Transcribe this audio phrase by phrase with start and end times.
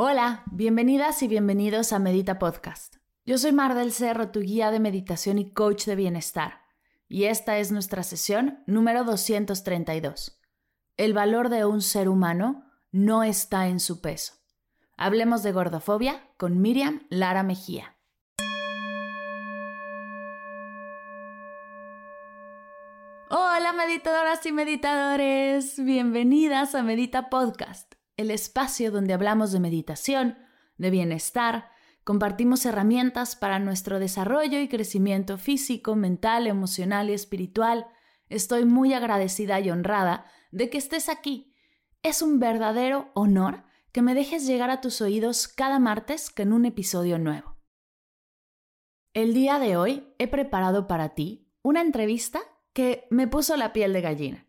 [0.00, 2.98] Hola, bienvenidas y bienvenidos a Medita Podcast.
[3.26, 6.60] Yo soy Mar del Cerro, tu guía de meditación y coach de bienestar,
[7.08, 10.40] y esta es nuestra sesión número 232.
[10.96, 14.34] El valor de un ser humano no está en su peso.
[14.96, 17.96] Hablemos de gordofobia con Miriam Lara Mejía.
[23.30, 30.36] Hola meditadoras y meditadores, bienvenidas a Medita Podcast el espacio donde hablamos de meditación,
[30.76, 31.70] de bienestar,
[32.04, 37.86] compartimos herramientas para nuestro desarrollo y crecimiento físico, mental, emocional y espiritual.
[38.28, 41.54] Estoy muy agradecida y honrada de que estés aquí.
[42.02, 46.66] Es un verdadero honor que me dejes llegar a tus oídos cada martes con un
[46.66, 47.56] episodio nuevo.
[49.14, 52.40] El día de hoy he preparado para ti una entrevista
[52.72, 54.46] que me puso la piel de gallina.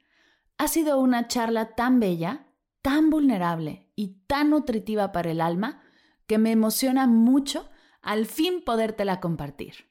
[0.58, 2.49] Ha sido una charla tan bella
[2.82, 5.82] tan vulnerable y tan nutritiva para el alma
[6.28, 7.70] que me emociona mucho
[8.02, 9.90] al fin podértela compartir.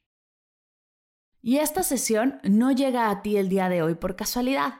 [1.41, 4.75] Y esta sesión no llega a ti el día de hoy por casualidad.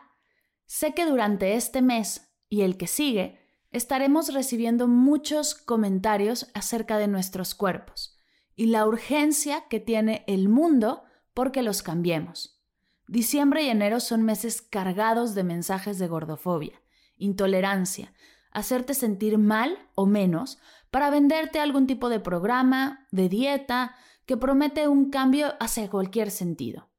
[0.65, 3.39] Sé que durante este mes y el que sigue
[3.71, 8.17] estaremos recibiendo muchos comentarios acerca de nuestros cuerpos
[8.55, 12.61] y la urgencia que tiene el mundo porque los cambiemos.
[13.07, 16.81] Diciembre y enero son meses cargados de mensajes de gordofobia
[17.19, 18.13] intolerancia,
[18.51, 20.57] hacerte sentir mal o menos
[20.89, 26.89] para venderte algún tipo de programa, de dieta, que promete un cambio hacia cualquier sentido.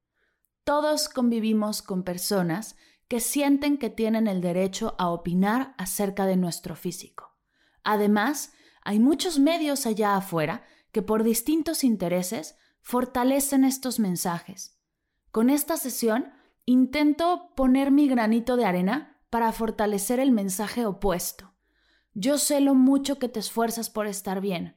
[0.64, 2.76] Todos convivimos con personas
[3.08, 7.36] que sienten que tienen el derecho a opinar acerca de nuestro físico.
[7.82, 14.78] Además, hay muchos medios allá afuera que por distintos intereses fortalecen estos mensajes.
[15.30, 16.32] Con esta sesión
[16.66, 21.54] intento poner mi granito de arena para fortalecer el mensaje opuesto.
[22.14, 24.76] Yo sé lo mucho que te esfuerzas por estar bien,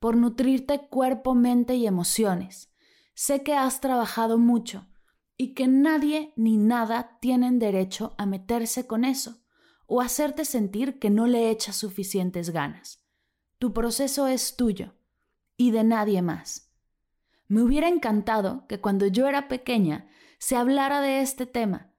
[0.00, 2.72] por nutrirte cuerpo, mente y emociones.
[3.14, 4.88] Sé que has trabajado mucho
[5.36, 9.42] y que nadie ni nada tienen derecho a meterse con eso
[9.86, 13.04] o hacerte sentir que no le echas suficientes ganas.
[13.58, 14.94] Tu proceso es tuyo
[15.56, 16.72] y de nadie más.
[17.46, 20.08] Me hubiera encantado que cuando yo era pequeña
[20.38, 21.91] se hablara de este tema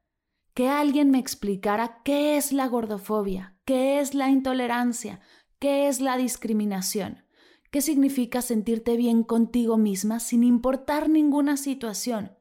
[0.54, 5.20] que alguien me explicara qué es la gordofobia, qué es la intolerancia,
[5.60, 7.26] qué es la discriminación,
[7.72, 12.38] qué significa sentirte bien contigo misma sin importar ninguna situación.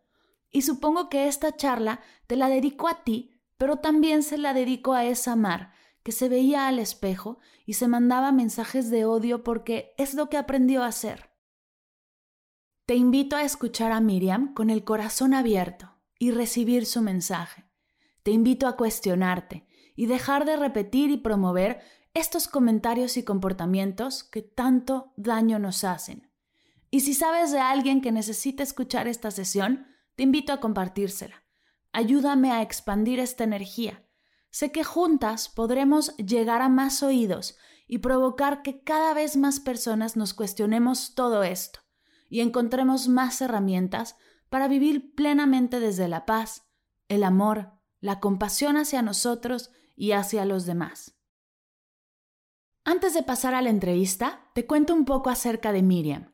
[0.50, 4.92] Y supongo que esta charla te la dedico a ti, pero también se la dedico
[4.92, 9.94] a esa Mar, que se veía al espejo y se mandaba mensajes de odio porque
[9.96, 11.30] es lo que aprendió a hacer.
[12.84, 17.71] Te invito a escuchar a Miriam con el corazón abierto y recibir su mensaje.
[18.22, 19.66] Te invito a cuestionarte
[19.96, 21.80] y dejar de repetir y promover
[22.14, 26.30] estos comentarios y comportamientos que tanto daño nos hacen.
[26.90, 31.42] Y si sabes de alguien que necesita escuchar esta sesión, te invito a compartírsela.
[31.92, 34.06] Ayúdame a expandir esta energía.
[34.50, 37.56] Sé que juntas podremos llegar a más oídos
[37.88, 41.80] y provocar que cada vez más personas nos cuestionemos todo esto
[42.28, 44.16] y encontremos más herramientas
[44.50, 46.66] para vivir plenamente desde la paz,
[47.08, 51.14] el amor, la compasión hacia nosotros y hacia los demás.
[52.84, 56.32] Antes de pasar a la entrevista, te cuento un poco acerca de Miriam.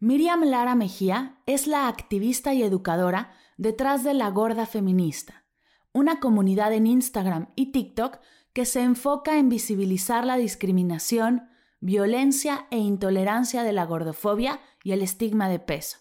[0.00, 5.44] Miriam Lara Mejía es la activista y educadora detrás de La Gorda Feminista,
[5.92, 8.18] una comunidad en Instagram y TikTok
[8.54, 11.48] que se enfoca en visibilizar la discriminación,
[11.80, 15.98] violencia e intolerancia de la gordofobia y el estigma de peso,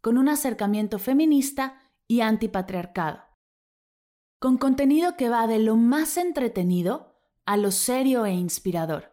[0.00, 3.27] con un acercamiento feminista y antipatriarcado
[4.38, 9.12] con contenido que va de lo más entretenido a lo serio e inspirador.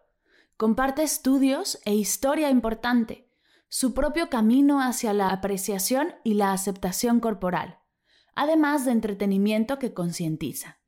[0.57, 3.29] Comparte estudios e historia importante,
[3.67, 7.79] su propio camino hacia la apreciación y la aceptación corporal,
[8.35, 10.79] además de entretenimiento que concientiza.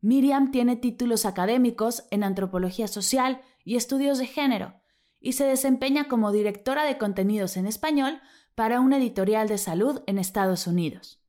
[0.00, 4.74] Miriam tiene títulos académicos en antropología social y estudios de género,
[5.20, 8.20] y se desempeña como directora de contenidos en español
[8.54, 11.22] para una editorial de salud en Estados Unidos.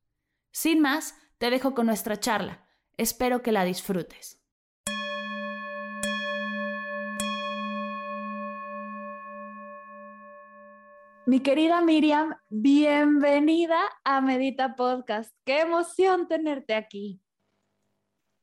[0.51, 2.63] Sin más, te dejo con nuestra charla.
[2.97, 4.39] Espero que la disfrutes.
[11.25, 15.35] Mi querida Miriam, bienvenida a Medita Podcast.
[15.43, 17.19] Qué emoción tenerte aquí.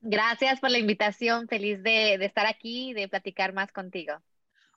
[0.01, 4.15] Gracias por la invitación, feliz de, estar aquí y de platicar más contigo.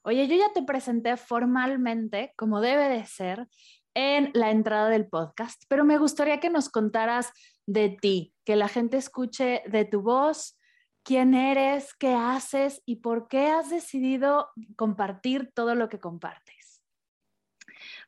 [0.04, 3.48] Oye, yo ya te presenté formalmente, como debe de ser,
[3.96, 7.34] en la entrada del podcast, pero me gustaría que nos contaras
[7.66, 10.58] de ti, que la gente escuche de tu voz,
[11.04, 16.84] quién eres, qué haces y por qué has decidido compartir todo lo que compartes.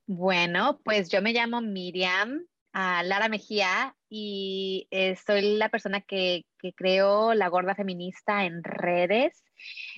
[0.05, 6.45] Bueno, pues yo me llamo Miriam ah, Lara Mejía y eh, soy la persona que,
[6.59, 9.43] que creó la gorda feminista en redes.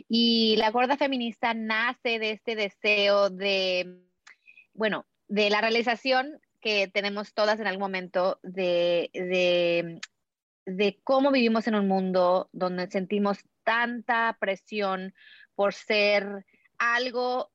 [0.07, 3.99] Y la gorda feminista nace de este deseo de,
[4.73, 9.11] bueno, de la realización que tenemos todas en algún momento de,
[10.65, 15.13] de, cómo vivimos en un mundo donde sentimos tanta presión
[15.53, 16.43] por ser
[16.79, 17.51] algo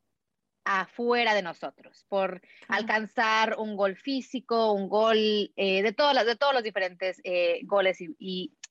[0.64, 5.18] afuera de nosotros, por alcanzar un gol físico, un gol
[5.56, 8.14] eh, de, todos los, de todos los diferentes eh, goles y,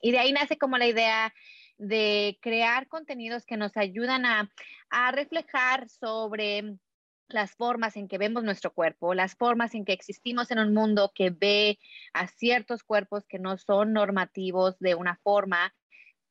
[0.02, 1.34] y, de ahí nace como la idea
[1.78, 4.50] de crear contenidos que nos ayudan a,
[4.90, 6.78] a reflejar sobre
[7.30, 11.12] las formas en que vemos nuestro cuerpo, las formas en que existimos en un mundo
[11.14, 11.80] que ve
[12.14, 15.74] a ciertos cuerpos que no son normativos de una forma,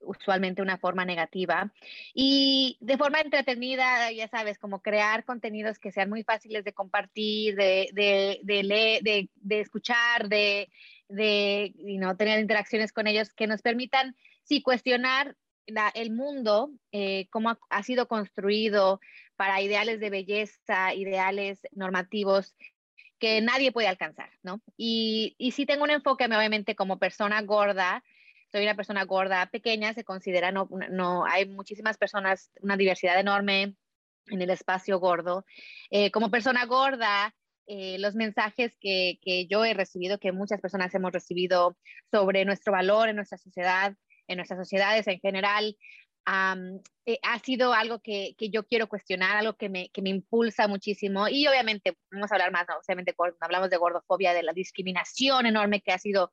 [0.00, 1.72] usualmente una forma negativa,
[2.14, 7.56] y de forma entretenida, ya sabes, como crear contenidos que sean muy fáciles de compartir,
[7.56, 10.70] de, de, de, leer, de, escuchar, de,
[11.08, 11.74] de
[12.16, 15.36] tener interacciones con ellos que nos permitan, sí, cuestionar
[15.94, 19.00] el mundo, eh, cómo ha, sido construido
[19.36, 22.54] para ideales de belleza, ideales normativos
[23.18, 24.62] que nadie puede alcanzar, ¿no?
[24.76, 28.02] Y, y sí tengo un enfoque, obviamente, como persona gorda,
[28.50, 33.74] soy una persona gorda pequeña, se considera, no, no hay muchísimas personas, una diversidad enorme
[34.26, 35.44] en el espacio gordo.
[35.90, 37.34] Eh, como persona gorda,
[37.66, 41.76] eh, los mensajes que, que, yo he recibido, que muchas personas hemos recibido
[42.10, 43.94] sobre nuestro valor en nuestra sociedad,
[44.28, 45.76] en nuestras sociedades en general,
[47.06, 50.68] eh, ha sido algo que, que, yo quiero cuestionar, algo que me, que me impulsa
[50.68, 51.26] muchísimo.
[51.28, 55.80] Y obviamente, vamos a hablar más, obviamente, cuando hablamos de gordofobia, de la discriminación enorme
[55.80, 56.32] que ha sido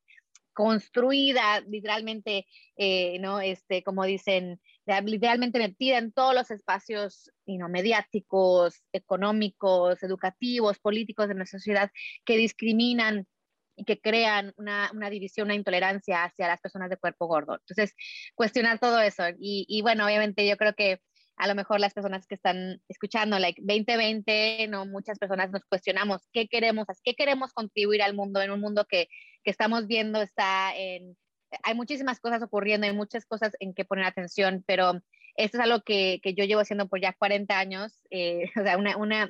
[0.54, 2.48] construida, literalmente,
[2.78, 3.40] eh, ¿no?
[3.42, 4.60] Este, como dicen,
[5.04, 11.92] literalmente metida en todos los espacios you mediáticos, económicos, educativos, políticos de nuestra sociedad
[12.24, 13.28] que discriminan
[13.76, 17.56] y que crean una, una, división, una intolerancia hacia las personas de cuerpo gordo.
[17.56, 17.94] Entonces,
[18.36, 19.24] cuestionar todo eso.
[19.40, 21.00] Y, y, bueno, obviamente yo creo que
[21.38, 26.22] a lo mejor las personas que están escuchando, like 2020, no muchas personas nos cuestionamos
[26.32, 29.10] qué queremos, qué queremos contribuir al mundo, en un mundo que,
[29.44, 31.18] que estamos viendo está en,
[31.64, 35.02] hay muchísimas cosas ocurriendo, hay muchas cosas en que poner atención, pero
[35.36, 38.78] esto es algo que, que yo llevo haciendo por ya 40 años, eh, o sea,
[38.78, 39.30] una, una,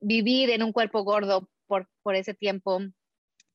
[0.00, 2.80] vivir en un cuerpo gordo por, por ese tiempo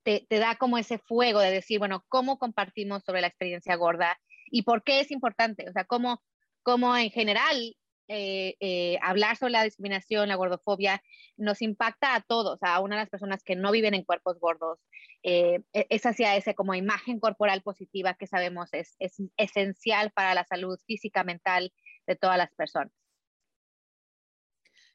[0.04, 4.20] te, da como ese fuego de decir, bueno, ¿cómo compartimos sobre la experiencia gorda
[4.52, 5.68] y por qué es importante?
[5.70, 6.22] O sea, ¿cómo,
[6.62, 7.76] cómo en general
[8.10, 11.02] eh, eh, hablar sobre la discriminación, la gordofobia,
[11.38, 14.80] nos impacta a todos, a una de las personas que no viven en cuerpos gordos.
[15.24, 20.34] Eh, e, es hacia esa como imagen corporal positiva que sabemos es, es esencial para
[20.34, 21.72] la salud física, mental
[22.06, 22.92] de todas las personas.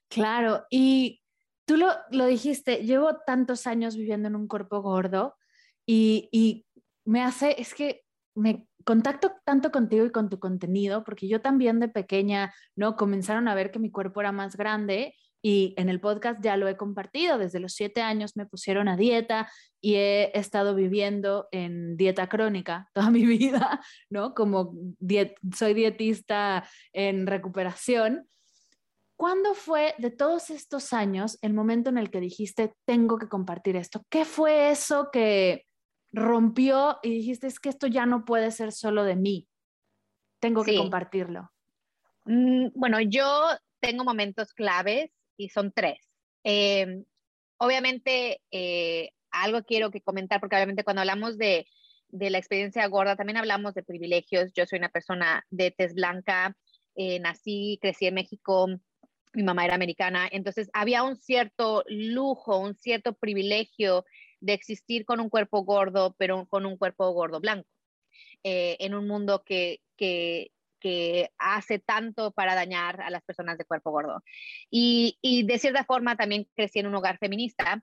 [0.08, 1.22] Claro, y
[1.68, 5.36] tú lo, lo, dijiste, llevo tantos años viviendo en un cuerpo gordo
[5.86, 6.64] y,
[7.04, 8.02] me hace, es que
[8.34, 12.96] me contacto tanto contigo y con tu contenido, porque yo también de pequeña, ¿no?
[12.96, 16.68] Comenzaron a ver que mi cuerpo era más grande y en el podcast ya lo
[16.68, 17.38] he compartido.
[17.38, 22.88] Desde los siete años me pusieron a dieta y he estado viviendo en dieta crónica
[22.94, 24.34] toda mi vida, ¿no?
[24.34, 24.74] Como
[25.54, 28.28] soy dietista en recuperación
[29.18, 33.74] ¿Cuándo fue de todos estos años el momento en el que dijiste, tengo que compartir
[33.74, 34.06] esto?
[34.08, 35.66] ¿Qué fue eso que
[36.12, 39.48] rompió y dijiste, es que esto ya no puede ser solo de mí?
[40.38, 41.50] Tengo que compartirlo.
[42.26, 43.48] Mm, bueno, yo
[43.80, 45.98] tengo momentos claves y son tres.
[46.44, 47.04] Em,
[47.56, 51.66] obviamente, eh, algo quiero que comentar, porque obviamente cuando hablamos de,
[52.10, 54.52] de, la experiencia gorda, también hablamos de privilegios.
[54.52, 56.56] Yo soy una persona de tez blanca,
[56.94, 58.68] eh, nací, crecí en México,
[59.34, 64.04] mi mamá era americana, entonces había un cierto lujo, un cierto privilegio
[64.40, 67.68] de existir con un cuerpo gordo, pero con un cuerpo gordo blanco,
[68.44, 70.50] eh, en un mundo que, que,
[71.38, 74.22] hace tanto para dañar a las personas de cuerpo gordo.
[74.70, 77.82] Y, de cierta forma también crecí en un hogar feminista,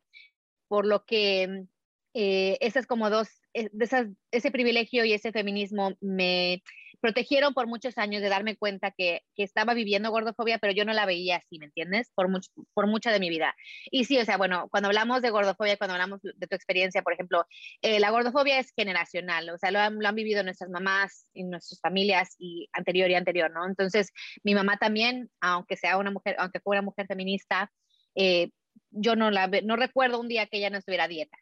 [0.68, 1.66] por lo que
[2.14, 6.64] eh, esas como dos, eh, esas, ese privilegio y ese feminismo me,
[7.02, 10.94] protegieron por muchos años de darme cuenta que, que, estaba viviendo gordofobia, pero yo no
[10.94, 12.12] la veía así, ¿me entiendes?
[12.16, 13.56] Por, mucho, por mucha de mi vida.
[13.92, 17.14] Y sí, o sea, bueno, cuando hablamos de gordofobia, cuando hablamos de tu experiencia, por
[17.14, 17.46] ejemplo,
[17.82, 21.80] eh, la gordofobia es generacional, o sea, lo han, han, vivido nuestras mamás y nuestras
[21.80, 23.68] familias y anterior y anterior, ¿no?
[23.68, 24.12] Entonces,
[24.44, 27.72] mi mamá también, aunque sea una mujer, aunque fue una mujer feminista,
[28.16, 28.50] eh,
[28.92, 31.38] yo no la no recuerdo un día que ella no estuviera a dieta,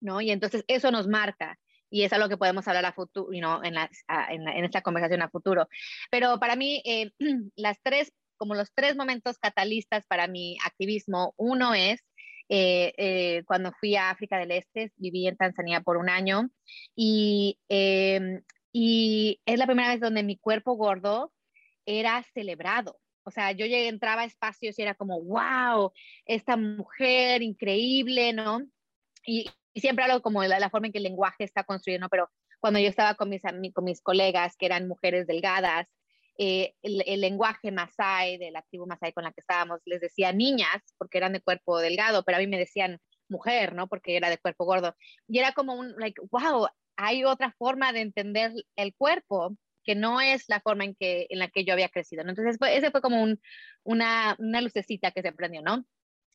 [0.00, 0.20] ¿no?
[0.20, 1.58] Y entonces eso nos marca
[1.90, 3.90] y es algo que podemos hablar a futuro, you en, la,
[4.30, 5.68] en, esta conversación a futuro.
[6.10, 7.10] Pero para mí, eh,
[7.56, 12.00] las tres, como los tres momentos catalistas para mi activismo, uno es
[12.48, 16.48] eh, eh, cuando fui a África del Este, viví en Tanzania por un año
[16.94, 18.40] y, eh,
[18.72, 21.32] y es la primera vez donde mi cuerpo gordo
[21.86, 22.98] era celebrado.
[23.24, 25.92] O sea, yo llegué, entraba a espacios y era como, wow,
[26.24, 28.62] esta mujer increíble, ¿no?
[29.26, 32.08] Y, y siempre hablo como de la, forma en que el lenguaje está construido, ¿no?
[32.08, 32.30] Pero
[32.60, 33.42] cuando yo estaba con mis,
[33.74, 35.86] con mis colegas, que eran mujeres delgadas,
[36.38, 40.82] eh, el, lenguaje masai, de la tribu masai con la que estábamos, les decía niñas,
[40.96, 43.86] porque eran de cuerpo delgado, pero a mí me decían mujer, ¿no?
[43.86, 44.94] Porque era de cuerpo gordo.
[45.28, 50.22] Y era como un, like, wow, hay otra forma de entender el cuerpo que no
[50.22, 52.30] es la forma en, que, en la que yo había crecido, ¿no?
[52.30, 53.40] Entonces, fue, ese fue como un,
[53.84, 55.84] una, una lucecita que se prendió, ¿no?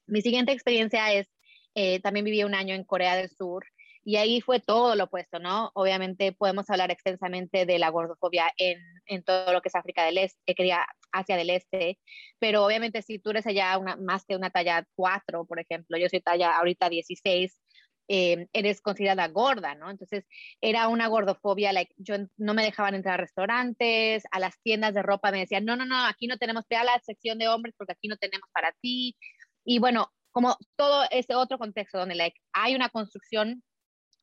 [0.05, 1.27] Mi siguiente experiencia es
[1.75, 3.65] eh, también viví un año en Corea del Sur
[4.03, 5.71] y ahí fue todo lo opuesto, ¿no?
[5.75, 10.17] Obviamente podemos hablar extensamente de la gordofobia en, en todo lo que es África del
[10.17, 11.99] Este, que quería Asia del Este,
[12.39, 16.09] pero obviamente si tú eres allá una, más que una talla 4, por ejemplo, yo
[16.09, 17.59] soy talla ahorita 16,
[18.07, 19.89] eh, eres considerada gorda, ¿no?
[19.89, 20.25] Entonces
[20.61, 25.03] era una gordofobia, like, yo no me dejaban entrar a restaurantes, a las tiendas de
[25.03, 27.75] ropa me decían, no, no, no, aquí no tenemos, ve a la sección de hombres
[27.77, 29.15] porque aquí no tenemos para ti.
[29.63, 33.63] Y bueno, como todo ese otro contexto donde hay una construcción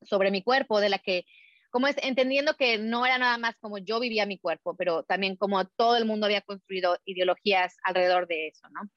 [0.03, 1.25] sobre mi cuerpo de la que,
[1.71, 5.37] como es entendiendo que no era nada más como yo vivía mi cuerpo, pero también
[5.37, 8.89] como todo el mundo había construido ideologías alrededor de eso, ¿no?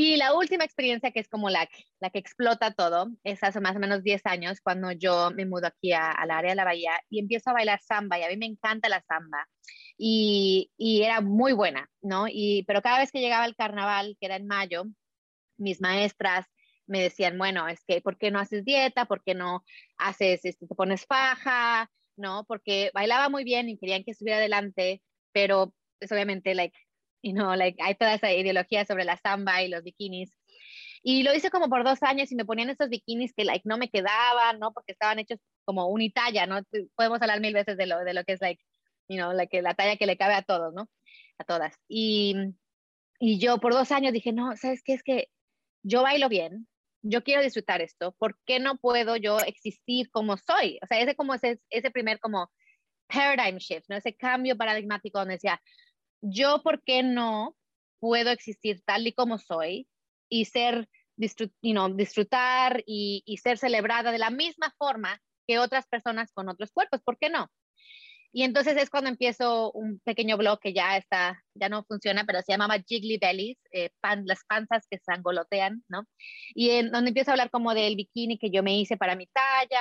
[0.00, 3.74] Y la última experiencia, que es como la, la que explota todo, es hace más
[3.74, 7.18] o menos 10 años, cuando yo me mudo aquí al área de la bahía y
[7.18, 9.48] empiezo a bailar samba, y a mí me encanta la samba.
[9.96, 12.26] Y, y era muy buena, ¿no?
[12.28, 14.84] Y, pero cada vez que llegaba el carnaval, que era en mayo,
[15.58, 16.46] mis maestras
[16.86, 19.04] me decían, bueno, es que, ¿por qué no haces dieta?
[19.04, 19.64] ¿Por qué no
[19.98, 21.90] haces, este, te pones faja?
[22.16, 22.44] ¿No?
[22.46, 26.76] Porque bailaba muy bien y querían que estuviera adelante, pero pues obviamente, like,
[27.22, 30.32] you know, like, hay toda esa ideología sobre la samba y los bikinis.
[31.02, 33.78] Y lo hice como por dos años y me ponían estos bikinis que, like, no
[33.78, 34.72] me quedaban, ¿no?
[34.72, 36.60] Porque estaban hechos como unitalla, ¿no?
[36.96, 38.62] Podemos hablar mil veces de lo, de lo que es, like,
[39.08, 40.88] you know, like, la talla que le cabe a todos, ¿no?
[41.38, 41.74] A todas.
[41.88, 42.34] Y,
[43.20, 44.94] y yo por dos años dije, no, ¿sabes qué?
[44.94, 45.28] Es que
[45.82, 46.66] yo bailo bien,
[47.02, 50.78] yo quiero disfrutar esto, ¿por qué no puedo yo existir como soy?
[50.82, 52.50] O sea, ese como ese, ese primer como
[53.08, 53.96] paradigm shift, ¿no?
[53.96, 55.60] Ese cambio paradigmático donde decía,
[56.20, 57.56] yo por qué no
[58.00, 59.88] puedo existir tal y como soy
[60.28, 65.86] y ser, you know, disfrutar y, y ser celebrada de la misma forma que otras
[65.86, 67.48] personas con otros cuerpos, ¿por qué no?
[68.32, 72.40] Y entonces es cuando empiezo un pequeño blog que ya está, ya no funciona, pero
[72.42, 73.90] se llamaba Jiggly Bellies, eh,
[74.24, 76.04] las panzas que se angolotean, ¿no?
[76.54, 79.26] Y en donde empiezo a hablar como del bikini que yo me hice para mi
[79.28, 79.80] talla,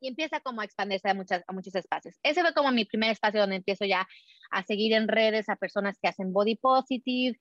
[0.00, 2.16] y empieza como a expandirse a, muchas, a muchos espacios.
[2.22, 4.06] Ese fue como mi primer espacio donde empiezo ya
[4.50, 7.38] a seguir en redes a personas que hacen body positive.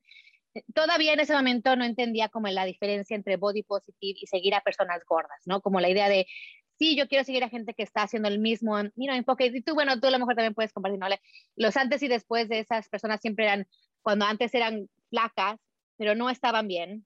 [0.73, 4.61] Todavía en ese momento no entendía como la diferencia entre body positive y seguir a
[4.61, 5.61] personas gordas, ¿no?
[5.61, 6.25] Como la idea de
[6.77, 9.45] sí, yo quiero seguir a gente que está haciendo el mismo, you enfoque.
[9.47, 11.07] Y tú, bueno, tú a lo mejor también puedes compartir, ¿no?
[11.55, 13.67] Los antes y después de esas personas siempre eran,
[14.01, 15.59] cuando antes eran flacas,
[15.97, 17.05] pero no estaban bien,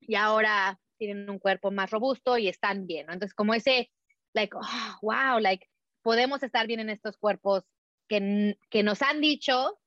[0.00, 3.12] y ahora tienen un cuerpo más robusto y están bien, ¿no?
[3.12, 3.90] Entonces, como ese,
[4.32, 5.66] like, oh, wow, like,
[6.02, 7.64] podemos estar bien en estos cuerpos
[8.08, 9.78] que, que nos han dicho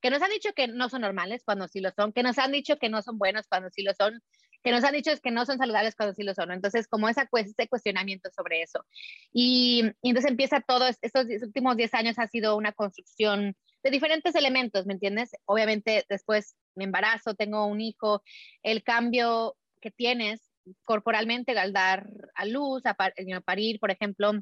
[0.00, 2.52] que nos han dicho que no son normales cuando sí lo son, que nos han
[2.52, 4.22] dicho que no son buenos cuando sí lo son,
[4.64, 6.50] que nos han dicho que no son saludables cuando sí lo son.
[6.50, 7.28] Entonces, como ese
[7.68, 8.84] cuestionamiento sobre eso.
[9.32, 14.34] Y, y entonces empieza todo, estos últimos 10 años ha sido una construcción de diferentes
[14.34, 15.32] elementos, ¿me entiendes?
[15.44, 18.22] Obviamente después me embarazo, tengo un hijo,
[18.62, 20.40] el cambio que tienes
[20.84, 24.32] corporalmente al dar a luz, a, par, a parir, por ejemplo,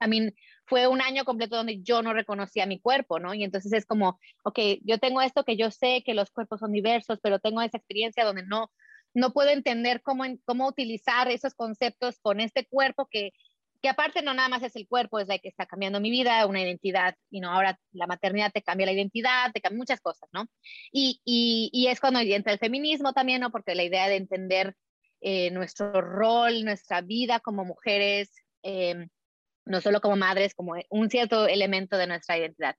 [0.00, 0.34] I mean,
[0.66, 3.32] fue un año completo donde yo no reconocía mi cuerpo, ¿no?
[3.32, 6.72] Y entonces es como, ok, yo tengo esto que yo sé que los cuerpos son
[6.72, 8.72] diversos, pero tengo esa experiencia donde no,
[9.14, 13.32] no puedo entender cómo, cómo utilizar esos conceptos con este cuerpo que,
[13.80, 16.46] que aparte no nada más es el cuerpo, es la que está cambiando mi vida,
[16.46, 20.28] una identidad, y no ahora la maternidad te cambia la identidad, te cambia muchas cosas,
[20.32, 20.46] ¿no?
[20.90, 23.50] Y, y, y es cuando entra el feminismo también, ¿no?
[23.50, 24.74] Porque la idea de entender
[25.20, 28.30] eh, nuestro rol, nuestra vida como mujeres,
[28.62, 29.06] eh,
[29.66, 32.76] no solo como madres, como un cierto elemento de nuestra identidad.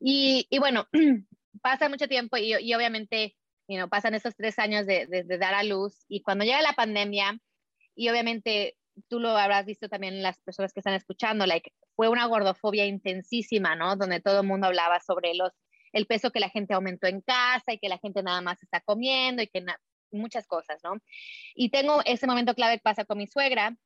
[0.00, 0.88] Y, y bueno,
[1.62, 3.36] pasa mucho tiempo y obviamente,
[3.70, 6.60] you know, pasan esos tres años de, de, de, dar a luz y cuando llega
[6.60, 7.38] la pandemia,
[7.94, 8.76] y obviamente
[9.08, 13.76] tú lo habrás visto también las personas que están escuchando, like, fue una gordofobia intensísima,
[13.76, 13.94] ¿no?
[13.94, 15.52] Donde todo el mundo hablaba sobre los,
[15.92, 18.80] el peso que la gente aumentó en casa y que la gente nada más está
[18.80, 19.64] comiendo y que
[20.10, 20.94] muchas cosas, ¿no?
[21.54, 23.76] Y tengo ese momento clave que pasa con mi suegra,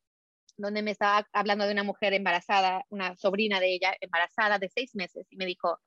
[0.56, 4.94] donde me estaba hablando de una mujer embarazada, una sobrina de ella embarazada de seis
[4.94, 5.78] meses, y me dijo,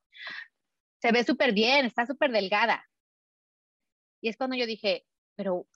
[1.01, 2.85] se ve súper bien, está súper delgada.
[4.21, 5.05] Y es cuando yo dije,
[5.35, 5.67] pero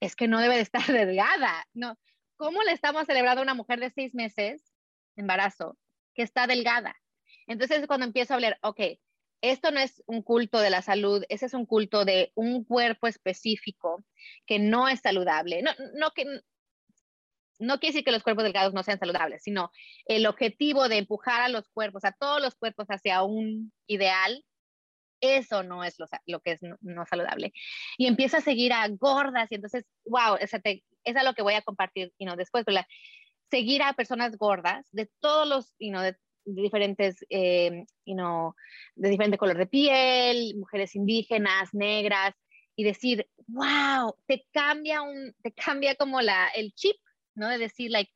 [0.00, 1.98] es que no debe de estar delgada, ¿no?
[2.36, 4.62] ¿Cómo le estamos celebrando a una mujer de seis meses,
[5.16, 5.78] embarazo,
[6.14, 6.96] que está delgada?
[7.46, 8.80] Entonces es cuando empiezo a hablar, ok,
[9.42, 13.08] esto no es un culto de la salud, ese es un culto de un cuerpo
[13.08, 14.04] específico
[14.46, 15.62] que no es saludable.
[15.62, 16.24] No, no, que,
[17.58, 19.70] no quiere decir que los cuerpos delgados no sean saludables, sino
[20.06, 24.44] el objetivo de empujar a los cuerpos, a todos los cuerpos hacia un ideal,
[25.22, 27.52] eso no es lo, que es no, saludable.
[27.96, 31.62] Y empieza a seguir a gordas y entonces, wow, esa, es lo que voy a
[31.62, 32.64] compartir you know, después.
[32.66, 32.86] La,
[33.50, 38.54] seguir a personas gordas de todos los, you know, de diferentes, eh, you
[38.96, 42.34] de diferente color de piel, mujeres indígenas, negras,
[42.74, 46.96] y decir, wow, te cambia, un, te cambia como la, el chip,
[47.34, 47.48] ¿no?
[47.48, 48.10] De decir, like,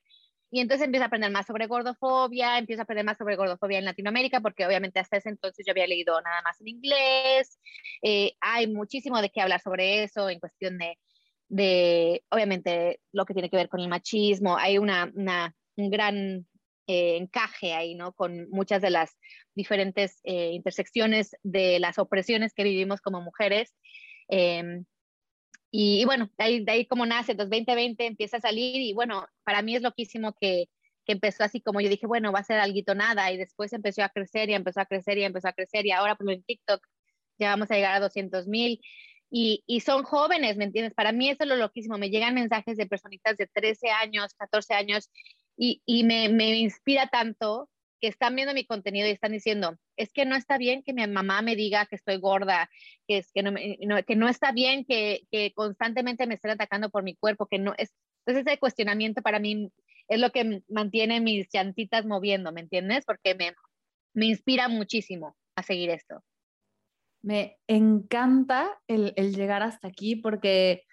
[0.57, 3.85] y entonces empieza a aprender más sobre gordofobia, empieza a aprender más sobre gordofobia en
[3.85, 7.61] Latinoamérica, porque obviamente hasta ese entonces yo había leído nada más en inglés.
[8.01, 10.99] Eh, hay muchísimo de qué hablar sobre eso en cuestión de,
[11.51, 14.57] de, obviamente, lo que tiene que ver con el machismo.
[14.57, 16.47] Hay una, una un gran
[16.87, 18.15] eh, encaje ahí, ¿no?
[18.15, 19.11] Con muchas de las
[19.55, 23.75] diferentes eh, intersecciones de las opresiones que vivimos como mujeres.
[25.71, 29.27] Y, bueno, de ahí, de ahí como nace, entonces 2020 empieza a salir y bueno,
[29.45, 30.69] para mí es loquísimo que,
[31.05, 34.03] que empezó así como yo dije, bueno, va a ser algo nada y después empezó
[34.03, 36.81] a crecer y empezó a crecer y empezó a crecer y ahora por en TikTok
[37.39, 38.81] ya vamos a llegar a 200 mil.
[39.31, 40.95] Y, y, son jóvenes, ¿me entiendes?
[40.95, 41.99] Para mí eso es lo loquísimo.
[41.99, 45.11] Me llegan mensajes de personitas de 13 años, 14 años
[45.57, 47.69] y, y me, me, inspira tanto
[48.01, 51.07] que están viendo mi contenido y están diciendo, es que no está bien que mi
[51.07, 52.69] mamá me diga que estoy gorda,
[53.07, 53.53] que, es, que, no,
[54.07, 57.75] que no está bien que, que, constantemente me estén atacando por mi cuerpo, que no
[57.79, 57.93] es...
[58.25, 59.71] Entonces ese cuestionamiento para mí
[60.09, 63.05] es lo que mantiene mis llantitas moviendo, ¿me entiendes?
[63.05, 63.55] Porque me,
[64.15, 66.23] me inspira muchísimo a seguir esto.
[67.23, 70.85] Me encanta el, el llegar hasta aquí porque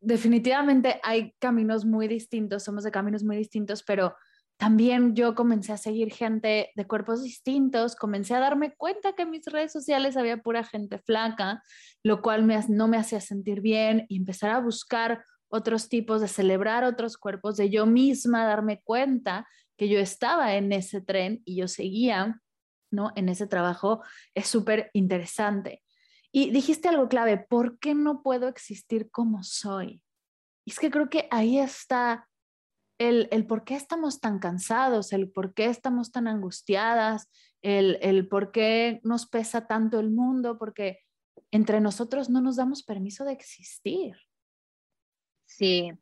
[0.00, 4.14] definitivamente hay caminos muy distintos, somos de caminos muy distintos, pero
[4.62, 9.32] también yo comencé a seguir gente de cuerpos distintos, comencé a darme cuenta que en
[9.32, 11.64] mis redes sociales había pura gente flaca,
[12.04, 16.28] lo cual me, no me hacía sentir bien y empezar a buscar otros tipos de
[16.28, 21.56] celebrar otros cuerpos, de yo misma darme cuenta que yo estaba en ese tren y
[21.56, 22.40] yo seguía,
[22.92, 23.10] ¿no?
[23.16, 25.82] En ese trabajo es súper interesante.
[26.30, 30.04] Y dijiste algo clave, ¿por qué no puedo existir como soy?
[30.64, 32.28] Y es que creo que ahí está
[32.98, 37.30] el, el por qué estamos tan cansados, el por qué estamos tan angustiadas,
[37.62, 41.00] el, el por qué nos pesa tanto el mundo, porque
[41.50, 44.16] entre nosotros no nos damos permiso de existir.
[45.44, 45.92] Sí,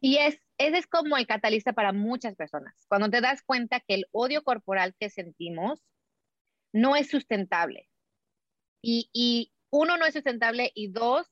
[0.00, 2.84] y es, ese es como el catalista para muchas personas.
[2.88, 5.82] Cuando te das cuenta que el odio corporal que sentimos
[6.72, 7.88] no es sustentable.
[8.80, 11.26] Y, y uno, no es sustentable y dos,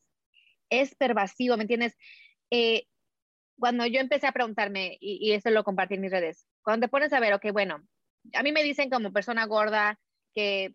[0.70, 1.96] es pervasivo, ¿me entiendes?
[2.51, 2.87] Eh,
[3.61, 7.12] cuando yo empecé a preguntarme, y, eso lo compartí en mis redes, cuando te pones
[7.12, 7.83] a ver, ok, bueno,
[8.35, 9.99] a mí me dicen como persona gorda
[10.35, 10.75] que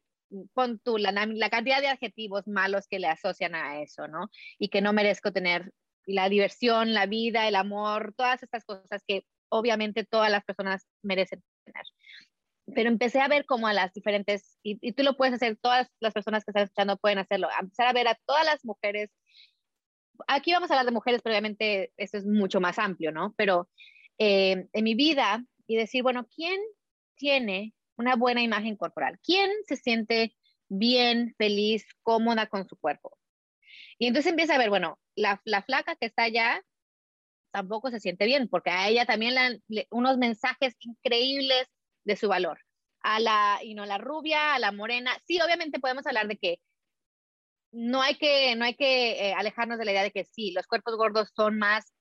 [0.53, 4.29] pon tú la, la, cantidad de adjetivos malos que le asocian a eso, ¿no?
[4.59, 5.71] Y que no merezco tener
[6.05, 11.43] la diversión, la vida, el amor, todas estas cosas que obviamente todas las personas merecen
[11.65, 11.85] tener
[12.73, 16.13] pero empecé a ver como a las diferentes, y, tú lo puedes hacer, todas las
[16.13, 19.11] personas que están escuchando pueden hacerlo, empezar a ver a todas las mujeres.
[20.27, 23.33] Aquí vamos a hablar de mujeres, pero obviamente esto es mucho más amplio, ¿no?
[23.37, 23.69] Pero
[24.17, 26.59] eh, en mi vida y decir, bueno, ¿quién
[27.15, 29.19] tiene una buena imagen corporal?
[29.23, 30.35] ¿Quién se siente
[30.67, 33.17] bien, feliz, cómoda con su cuerpo?
[33.97, 36.63] Y entonces empieza a ver, bueno, la, la flaca que está allá
[37.51, 41.67] tampoco se siente bien, porque a ella también le, unos mensajes increíbles
[42.03, 42.59] de su valor.
[42.99, 45.11] A la, y no la rubia, a la morena.
[45.25, 46.59] Sí, obviamente podemos hablar de que
[47.75, 50.65] no hay que, no hay que eh, alejarnos de la idea de que sí, los
[50.65, 51.93] cuerpos gordos son más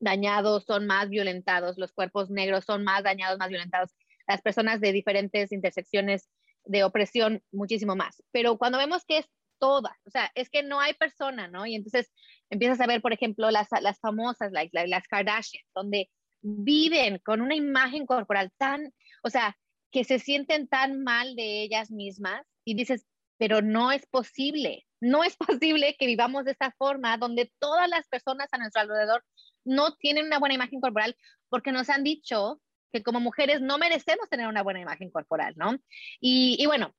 [0.00, 3.94] dañados, son más violentados, los cuerpos negros son más dañados, más violentados,
[4.26, 6.28] las personas de diferentes intersecciones
[6.64, 8.20] de opresión muchísimo más.
[8.32, 9.26] Pero cuando vemos que es
[9.60, 11.66] toda, o sea, es que no hay persona, ¿no?
[11.66, 12.12] Y entonces
[12.50, 17.54] empiezas a ver, por ejemplo, las, las famosas, like, las Kardashian, donde viven con una
[17.54, 19.56] imagen corporal tan, o sea,
[19.92, 23.06] que se sienten tan mal de ellas mismas y dices,
[23.42, 28.06] pero no es posible, no es posible que vivamos de esta forma donde todas las
[28.06, 29.24] personas a nuestro alrededor
[29.64, 31.16] no tienen una buena imagen corporal
[31.48, 35.76] porque nos han dicho que como mujeres no merecemos tener una buena imagen corporal, ¿no?
[36.20, 36.94] Y, bueno,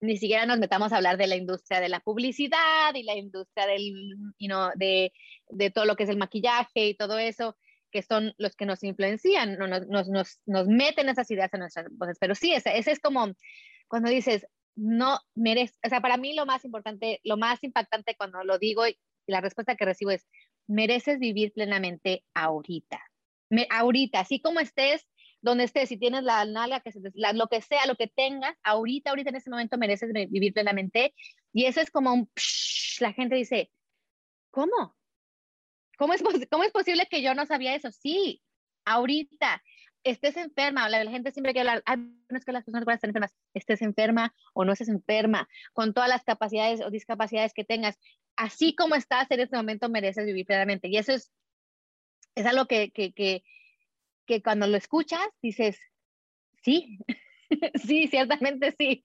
[0.00, 3.66] ni siquiera nos metamos a hablar de la industria de la publicidad y la industria
[3.66, 3.92] del,
[4.38, 5.12] you know, de,
[5.48, 7.56] de, todo lo que es el maquillaje y todo eso,
[7.90, 11.86] que son los que nos influencian, nos, nos, nos, nos meten esas ideas en nuestras
[11.90, 12.16] voces.
[12.20, 13.32] Pero sí, ese, ese es como
[13.88, 14.46] cuando dices,
[14.80, 18.86] no merece, o sea, para mí lo más importante, lo más impactante cuando lo digo
[18.86, 20.26] y la respuesta que recibo es,
[20.66, 22.98] mereces vivir plenamente ahorita.
[23.50, 25.06] Me, ahorita, así como estés,
[25.42, 29.10] donde estés, si tienes la nalga, que la, lo que sea, lo que tengas, ahorita,
[29.10, 31.14] ahorita en ese momento mereces vivir plenamente.
[31.52, 33.70] Y eso es como un, psh, la gente dice,
[34.50, 34.96] ¿cómo?
[35.98, 37.90] ¿Cómo es, ¿Cómo es posible que yo no sabía eso?
[37.90, 38.42] Sí,
[38.86, 39.62] ahorita
[40.04, 43.08] estés enferma, la, gente siempre quiere hablar, Ay, no es que las personas puedan estar
[43.08, 47.98] enfermas, estés enferma o no estés enferma, con todas las capacidades o discapacidades que tengas,
[48.36, 50.88] así como estás en este momento mereces vivir plenamente.
[50.88, 51.32] Y eso es,
[52.34, 53.42] es algo que, que, que,
[54.26, 55.78] que cuando lo escuchas dices,
[56.62, 56.98] sí,
[57.74, 59.04] sí, ciertamente sí.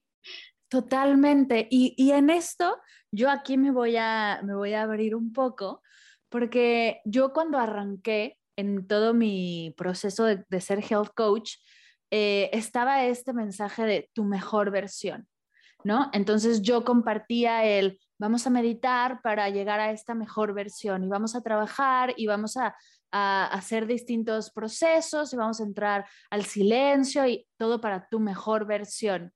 [0.67, 1.67] Totalmente.
[1.69, 2.77] Y, y, en esto,
[3.11, 5.81] yo aquí me voy, a, me voy a abrir un poco,
[6.29, 11.55] porque yo cuando arranqué en todo mi proceso de, ser health coach,
[12.11, 15.27] eh, estaba este mensaje de tu mejor versión,
[15.83, 16.09] ¿no?
[16.13, 21.35] Entonces yo compartía el, vamos a meditar para llegar a esta mejor versión y vamos
[21.35, 22.75] a trabajar y vamos a
[23.17, 29.31] hacer distintos procesos y vamos a entrar al silencio y todo para tu mejor versión.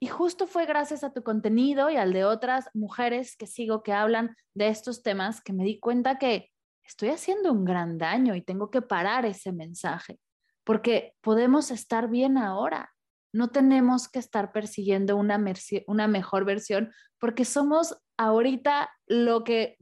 [0.00, 3.92] Y justo fue gracias a tu contenido y al de otras mujeres que sigo que
[3.92, 6.52] hablan de estos temas que me di cuenta que
[6.88, 10.18] estoy haciendo un gran daño y tengo que parar ese mensaje,
[10.64, 12.92] porque podemos estar bien ahora.
[13.32, 15.38] No tenemos que estar persiguiendo una,
[15.86, 19.76] una mejor versión porque somos ahorita lo que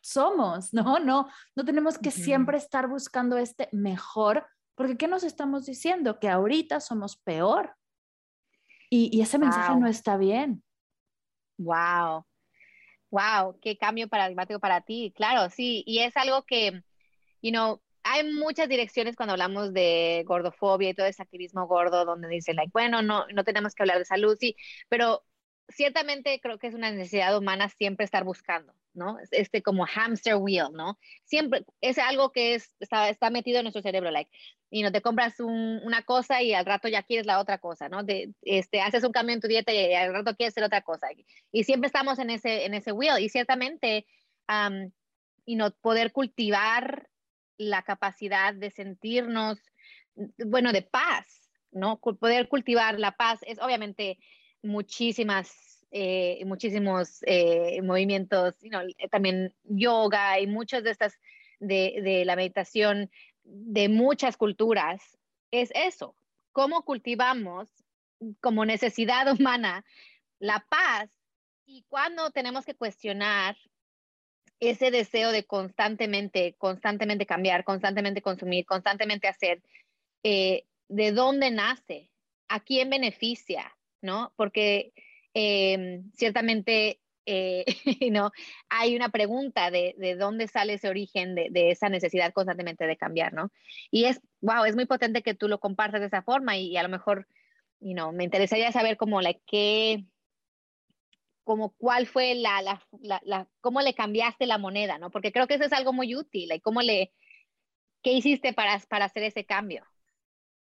[0.00, 0.98] somos, ¿no?
[1.00, 2.24] No, no tenemos que uh -huh.
[2.24, 6.18] siempre estar buscando este mejor, porque ¿qué nos estamos diciendo?
[6.20, 7.74] Que ahorita somos peor.
[8.88, 9.80] Y, y ese mensaje wow.
[9.80, 10.62] no está bien.
[11.58, 12.24] Wow.
[13.10, 15.12] Wow, qué cambio paradigmático para ti.
[15.16, 16.82] Claro, sí, y es algo que,
[17.42, 22.28] you know, hay muchas direcciones cuando hablamos de gordofobia y todo ese activismo gordo donde
[22.28, 24.56] dicen, like, bueno, no, no tenemos que hablar de salud, sí,
[24.88, 25.24] pero
[25.68, 29.18] ciertamente creo que es una necesidad humana siempre estar buscando, ¿no?
[29.30, 30.98] Este como hamster wheel, ¿no?
[31.24, 34.30] Siempre es algo que es, está, está metido en nuestro cerebro, like,
[34.70, 37.88] y no te compras un, una cosa y al rato ya quieres la otra cosa,
[37.88, 38.04] ¿no?
[38.04, 41.08] De, este, haces un cambio en tu dieta y al rato quieres hacer otra cosa.
[41.50, 44.06] Y siempre estamos en ese, en ese wheel y ciertamente,
[44.48, 44.90] um,
[45.44, 47.08] y no poder cultivar
[47.58, 49.58] la capacidad de sentirnos,
[50.46, 51.98] bueno, de paz, ¿no?
[51.98, 54.18] Poder cultivar la paz es obviamente
[54.62, 61.18] muchísimas, eh, muchísimos eh, movimientos, know, también yoga y muchas de estas
[61.60, 63.10] de, la meditación
[63.44, 65.18] de muchas culturas,
[65.50, 66.16] es eso,
[66.52, 67.68] cómo cultivamos
[68.40, 69.84] como necesidad humana
[70.38, 71.10] la paz
[71.66, 73.56] y cuando tenemos que cuestionar
[74.58, 79.62] ese deseo de constantemente, constantemente cambiar, constantemente consumir, constantemente hacer,
[80.22, 82.10] eh, de dónde nace,
[82.48, 84.32] a quién beneficia, ¿no?
[84.36, 84.92] Porque
[85.42, 87.64] eh, ciertamente eh,
[88.12, 88.30] ¿no?
[88.68, 92.96] hay una pregunta de, de, dónde sale ese origen de, de, esa necesidad constantemente de
[92.96, 93.50] cambiar, ¿no?
[93.90, 96.82] Y es, wow, es muy potente que tú lo compartas de esa forma y, a
[96.82, 97.26] lo mejor,
[97.80, 99.34] you know, me interesaría saber como la
[101.44, 105.10] como cuál fue la, la, la, cómo le cambiaste la moneda, ¿no?
[105.10, 107.12] Porque creo que eso es algo muy útil, y cómo le,
[108.02, 109.84] qué hiciste para, para hacer ese cambio.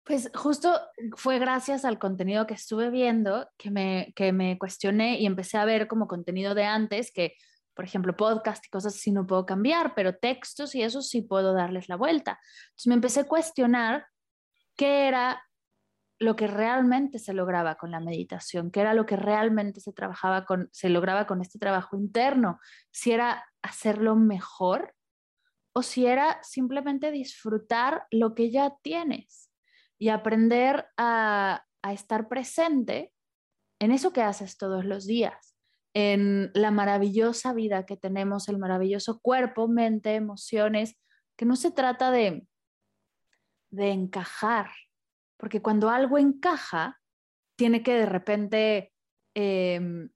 [0.06, 0.80] Pues justo
[1.16, 5.66] fue gracias al contenido que estuve viendo que me, que me cuestioné y empecé a
[5.66, 7.34] ver como contenido de antes, que
[7.74, 11.54] por ejemplo podcast y cosas así no puedo cambiar, pero textos y eso sí puedo
[11.54, 12.40] darles la vuelta.
[12.68, 14.06] Entonces me empecé a cuestionar
[14.78, 15.42] qué era
[16.20, 20.46] lo que realmente se lograba con la meditación, qué era lo que realmente se trabajaba
[20.46, 22.60] con, se lograba con este trabajo interno,
[22.92, 24.94] si era hacerlo mejor
[25.74, 29.45] o si era simplemente disfrutar lo que ya tienes
[29.98, 33.14] y aprender a, estar presente
[33.80, 35.56] en eso que haces todos los días,
[35.94, 40.98] en la maravillosa vida que tenemos, el maravilloso cuerpo, mente, emociones,
[41.38, 42.48] que no se trata de,
[43.70, 44.72] de encajar,
[45.38, 47.00] porque cuando algo encaja,
[47.56, 48.92] tiene que de repente
[49.36, 50.10] eh,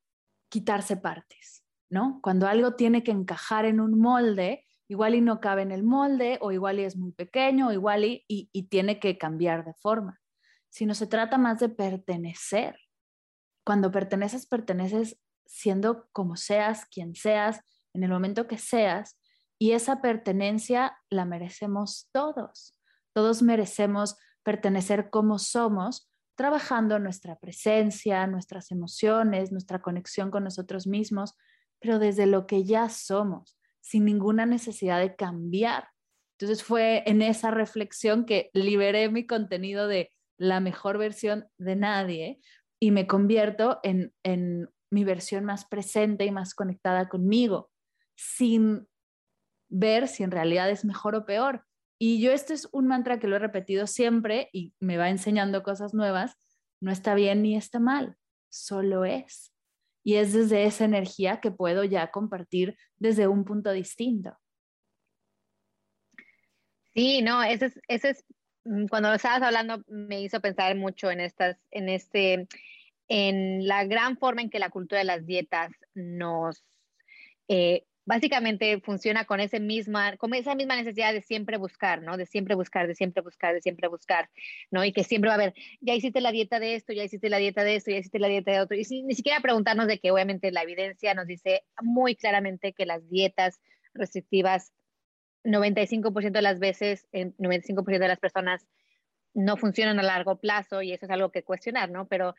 [0.50, 2.20] quitarse partes, ¿no?
[2.24, 6.40] Cuando algo tiene que encajar en un molde, igual y no cabe en el molde,
[6.42, 10.20] o igual y es muy pequeño, o igual y, y, tiene que cambiar de forma,
[10.70, 12.76] sino se trata más de pertenecer.
[13.64, 17.62] Cuando perteneces, perteneces siendo como seas, quien seas,
[17.94, 19.20] en el momento que seas,
[19.60, 22.76] y esa pertenencia la merecemos todos.
[23.14, 31.36] Todos merecemos pertenecer como somos, trabajando nuestra presencia, nuestras emociones, nuestra conexión con nosotros mismos,
[31.80, 35.90] pero desde lo que ya somos, sin ninguna necesidad de cambiar.
[36.38, 42.40] Entonces fue en esa reflexión que liberé mi contenido de la mejor versión de nadie
[42.80, 47.70] y me convierto en, en mi versión más presente y más conectada conmigo,
[48.16, 48.88] sin
[49.70, 51.66] ver si en realidad es mejor o peor.
[52.00, 55.64] Y yo este es un mantra que lo he repetido siempre y me va enseñando
[55.64, 56.38] cosas nuevas.
[56.82, 58.16] No está bien ni está mal,
[58.50, 59.52] solo es.
[60.04, 64.38] Y es desde esa energía que puedo ya compartir desde un punto distinto.
[66.94, 68.26] Sí, no, ese es, ese es
[68.66, 72.48] mm, cuando estabas hablando me hizo pensar mucho en estas, en este,
[73.08, 76.64] en la gran forma en que la cultura de las dietas nos
[77.48, 82.18] eh, básicamente funciona con, ese misma, con esa misma necesidad de siempre buscar, ¿no?
[82.18, 84.32] De siempre buscar, de siempre buscar, de siempre buscar,
[84.72, 84.84] ¿no?
[84.84, 87.38] Y que siempre va a haber, ya hiciste la dieta de esto, ya hiciste la
[87.38, 88.76] dieta de esto, ya hiciste la dieta de otro.
[88.76, 93.08] Y ni siquiera preguntarnos de que obviamente la evidencia nos dice muy claramente que las
[93.12, 93.62] dietas
[93.94, 94.74] restrictivas,
[95.44, 98.66] 95% de las veces, 95% de las personas
[99.36, 102.08] no funcionan a largo plazo y eso es algo que cuestionar, ¿no?
[102.08, 102.34] Pero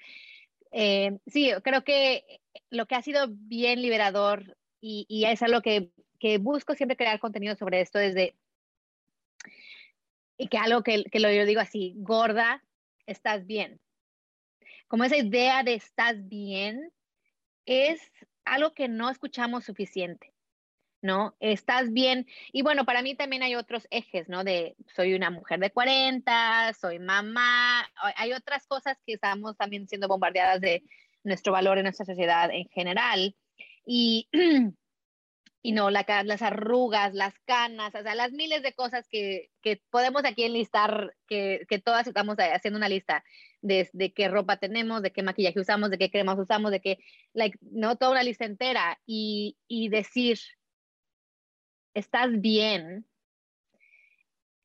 [0.72, 5.90] eh, sí, creo que lo que ha sido bien liberador y, y es algo que,
[6.38, 8.36] busco siempre crear contenido sobre esto desde,
[10.36, 12.64] y que algo que, que lo yo digo así, gorda,
[13.06, 13.80] estás bien.
[14.88, 16.92] Como esa idea de estás bien
[17.66, 18.00] es
[18.44, 20.32] algo que no escuchamos suficiente.
[21.02, 21.34] ¿no?
[21.40, 22.26] Estás bien.
[22.52, 24.44] Y bueno, para mí también hay otros ejes, ¿no?
[24.44, 30.08] De soy una mujer de 40, soy mamá, hay otras cosas que estamos también siendo
[30.08, 30.82] bombardeadas de
[31.24, 33.34] nuestro valor en nuestra sociedad en general.
[33.92, 34.29] Y,
[35.62, 39.83] y no, la, las arrugas, las canas, o sea, las miles de cosas que, que
[39.90, 43.24] podemos aquí enlistar, que, que, todas estamos haciendo una lista
[43.62, 46.98] de, de, qué ropa tenemos, de qué maquillaje usamos, de qué cremas usamos, de qué,
[47.33, 49.00] like, no, toda una lista entera.
[49.07, 50.38] Y, y decir,
[51.92, 53.05] estás bien,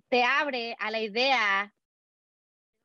[0.07, 1.73] te abre a la idea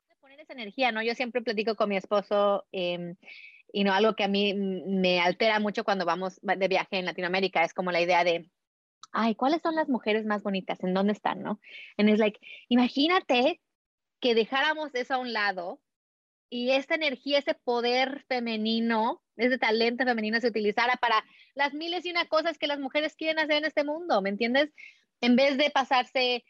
[0.09, 1.03] de poner esa energía, ¿no?
[1.03, 2.64] Yo siempre platico con mi esposo.
[2.72, 3.14] Eh,
[3.72, 7.64] y no algo que a mí me altera mucho cuando vamos de viaje en Latinoamérica,
[7.64, 8.50] es como la idea de,
[9.12, 10.83] ay, ¿cuáles son las mujeres más bonitas?
[10.83, 11.42] ¿En dónde están?
[11.42, 11.61] ¿No?
[11.96, 13.61] And it's like, imagínate
[14.20, 15.80] que dejáramos eso a un lado
[16.50, 22.11] y esta energía, ese poder femenino, ese talento femenino se utilizara para las miles y
[22.11, 24.70] una cosas que las mujeres quieren hacer en este mundo, ¿me entiendes?
[25.20, 26.44] En vez de pasarse,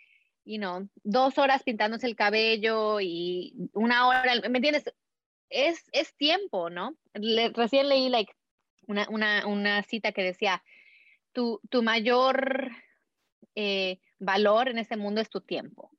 [0.44, 4.84] you know, dos horas pintándose el cabello y una hora, ¿me entiendes?
[5.50, 6.96] Es, es tiempo, ¿no?
[7.54, 8.32] recién leí like,
[8.86, 10.62] una, una, una, cita que decía,
[11.32, 12.70] tu, tu mayor
[13.54, 15.90] eh, valor en este mundo es tu tiempo.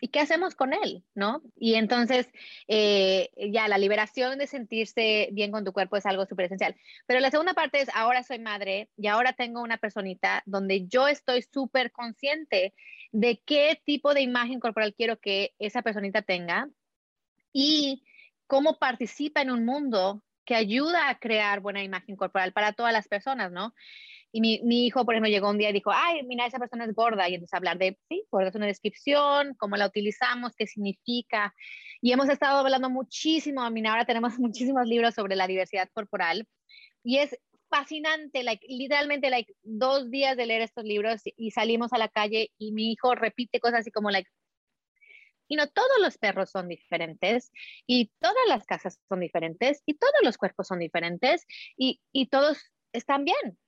[0.00, 1.04] ¿Y qué hacemos con él?
[1.14, 1.42] ¿No?
[1.56, 2.26] Y entonces,
[2.68, 6.74] eh, ya la liberación de sentirse bien con tu cuerpo es algo súper esencial.
[7.06, 11.06] Pero la segunda parte es, ahora soy madre y ahora tengo una personita donde yo
[11.06, 12.72] estoy súper consciente
[13.12, 16.70] de qué tipo de imagen corporal quiero que esa personita tenga
[17.52, 18.04] y
[18.46, 23.06] cómo participa en un mundo que ayuda a crear buena imagen corporal para todas las
[23.06, 23.72] personas, ¿no?
[24.32, 26.94] Y mi, hijo, por ejemplo, llegó un día y dijo, ay, mira, esa persona es
[26.94, 27.28] gorda.
[27.28, 31.52] Y entonces hablar de, sí, gorda es una descripción, cómo la utilizamos, qué significa.
[32.00, 36.46] Y hemos estado hablando muchísimo, mira, ahora tenemos muchísimos libros sobre la diversidad corporal.
[37.02, 37.36] Y es
[37.68, 42.50] fascinante, like, literalmente, like, dos días de leer estos libros y salimos a la calle
[42.58, 44.30] y mi hijo repite cosas así como, like,
[45.50, 47.50] y no todos los perros son diferentes
[47.84, 51.44] y todas las casas son diferentes y todos los cuerpos son diferentes
[51.76, 52.58] y, y todos
[52.92, 53.58] están bien.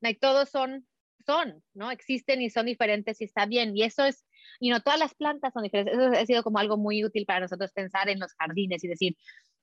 [0.00, 0.86] Like, todos son,
[1.26, 1.90] son, ¿no?
[1.90, 3.76] Existen y son diferentes y está bien.
[3.76, 4.24] Y eso es,
[4.60, 5.98] y no todas las plantas son diferentes.
[5.98, 9.16] Eso ha sido como algo muy útil para nosotros pensar en los jardines y decir,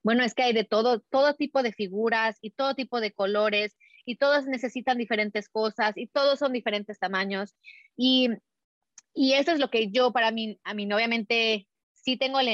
[0.04, 3.78] bueno, es que hay de todo, todo tipo de figuras y todo tipo de colores
[4.06, 7.56] y todos necesitan diferentes cosas y todos son diferentes tamaños.
[7.96, 8.30] Y,
[9.13, 11.67] y eso es lo que yo, para mí, a mí, obviamente,
[12.04, 12.48] sí tengo el,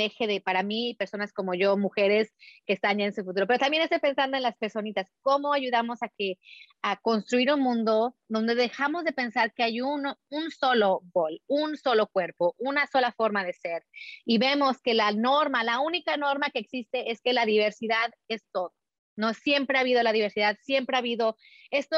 [0.00, 2.32] eje de para mí, personas como yo, mujeres
[2.66, 6.02] que están ya en su futuro, pero también estoy pensando en las personitas, cómo ayudamos
[6.02, 6.38] a que
[6.82, 11.76] a construir un mundo donde dejamos de pensar que hay un, un solo bol, un
[11.76, 13.84] solo cuerpo, una sola forma de ser
[14.24, 18.44] y vemos que la norma, la única norma que existe es que la diversidad es
[18.52, 18.74] todo.
[19.16, 21.36] No siempre ha habido la diversidad, siempre ha habido
[21.70, 21.96] esto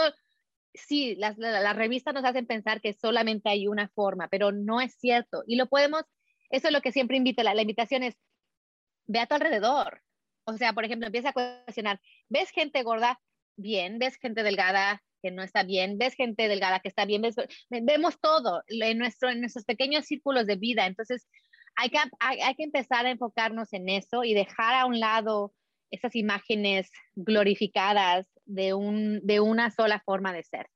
[0.74, 1.36] sí, las,
[1.76, 5.42] revistas nos hacen pensar que solamente hay una forma, pero no es cierto.
[5.46, 6.02] Y lo podemos,
[6.50, 8.16] eso es lo que siempre invito, la, la invitación es,
[9.06, 10.02] ve a tu alrededor.
[10.44, 13.20] O sea, por ejemplo, empieza a cuestionar, ¿ves gente gorda?
[13.56, 15.02] Bien, ¿ves gente delgada?
[15.22, 17.22] que no está bien, ves gente delgada que está bien,
[17.68, 20.86] vemos todo en, nuestro, en nuestros pequeños círculos de vida.
[20.86, 21.28] Entonces,
[21.76, 25.52] hay que, hay que empezar a enfocarnos en eso y dejar a un lado
[25.90, 30.68] esas imágenes glorificadas de, un, de una sola forma de ser.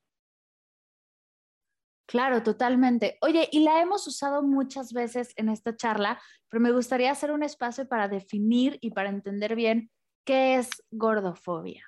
[2.06, 3.16] Claro, totalmente.
[3.22, 7.42] Oye, y la hemos usado muchas veces en esta charla, pero me gustaría hacer un
[7.42, 9.90] espacio para definir y para entender bien
[10.24, 11.84] qué es gordofobia.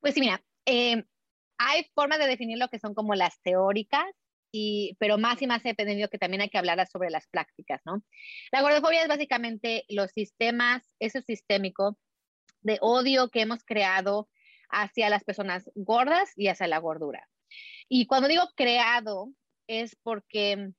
[0.00, 1.04] Pues sí, mira, eh,
[1.58, 4.06] hay formas de definir lo que son como las teóricas,
[4.50, 7.80] y, pero más y más he aprendido que también hay que hablar sobre las prácticas,
[7.84, 8.02] ¿no?
[8.50, 11.98] La gordofobia es básicamente los sistemas, eso sistémico
[12.68, 14.28] de odio que hemos creado
[14.70, 17.28] hacia las personas gordas y hacia la gordura.
[17.88, 19.32] Y cuando digo creado
[19.66, 20.70] es porque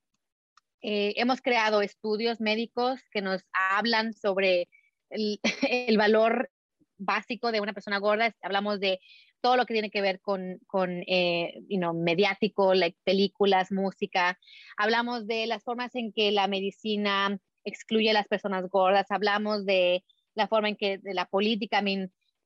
[0.82, 4.68] eh, hemos creado estudios médicos que nos hablan sobre
[5.10, 5.40] el,
[5.98, 6.50] valor
[6.96, 8.34] básico de una persona gorda.
[8.42, 9.00] Hablamos de
[9.40, 11.54] todo lo que tiene que ver con, con eh,
[11.94, 14.38] mediático, like, películas, música.
[14.76, 19.10] Hablamos de las formas en que la medicina excluye a las personas gordas.
[19.10, 21.82] Hablamos de la forma en que la política,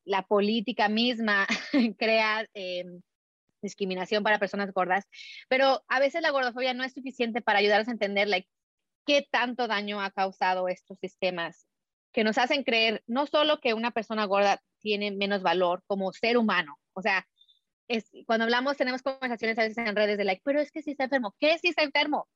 [0.05, 1.47] la política misma
[1.99, 2.85] crea eh,
[3.63, 5.07] discriminación para personas gordas.
[5.49, 8.49] Pero a veces la gordofobia no es suficiente para ayudarnos a entender like,
[9.07, 11.67] qué tanto daño ha causado estos sistemas
[12.13, 16.39] que nos hacen creer no solo que una persona gorda tiene menos valor como ser
[16.39, 17.27] humano, o sea,
[17.89, 20.93] es, cuando hablamos tenemos conversaciones a veces en redes de like, pero es que si
[20.93, 22.29] está enfermo, ¿qué si está enfermo?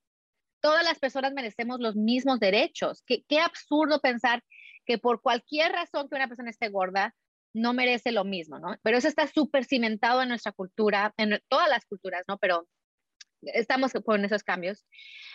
[0.61, 3.03] Todas las personas merecemos los mismos derechos.
[3.07, 4.43] Qué, qué absurdo pensar
[4.89, 7.15] que por cualquier razón que una persona esté gorda,
[7.53, 8.75] no merece lo mismo, ¿no?
[8.83, 12.39] Pero eso está súper cimentado en nuestra cultura, en todas las culturas, ¿no?
[12.39, 12.67] Pero
[13.43, 14.87] estamos con esos cambios.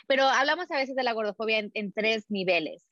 [0.07, 2.83] Pero hablamos a veces de la gordofobia en, en tres niveles.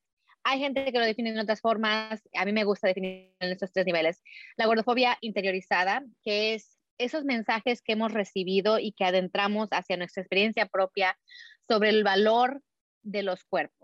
[0.44, 3.72] Hay gente que lo define en otras formas, a mí me gusta definir en estos
[3.72, 4.22] tres niveles.
[4.56, 10.22] La gordofobia interiorizada, que es esos mensajes que hemos recibido y que adentramos hacia nuestra
[10.22, 11.18] experiencia propia
[11.68, 12.62] sobre el valor
[13.02, 13.81] de los cuerpos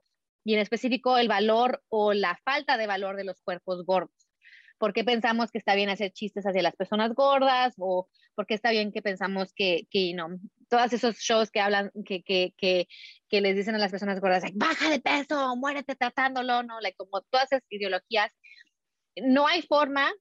[0.48, 4.16] y en específico el valor o la falta de valor de los cuerpos gordos.
[4.78, 7.74] ¿Por qué pensamos que está bien hacer chistes hacia las personas gordas?
[7.78, 11.92] ¿O por qué está bien que pensamos que, que no, todos esos shows que hablan,
[12.06, 16.80] que, que, que, les dicen a las personas gordas, baja de peso, muérete tratándolo, ¿no?
[16.80, 18.32] Like, como todas esas ideologías.
[19.18, 20.14] No hay forma,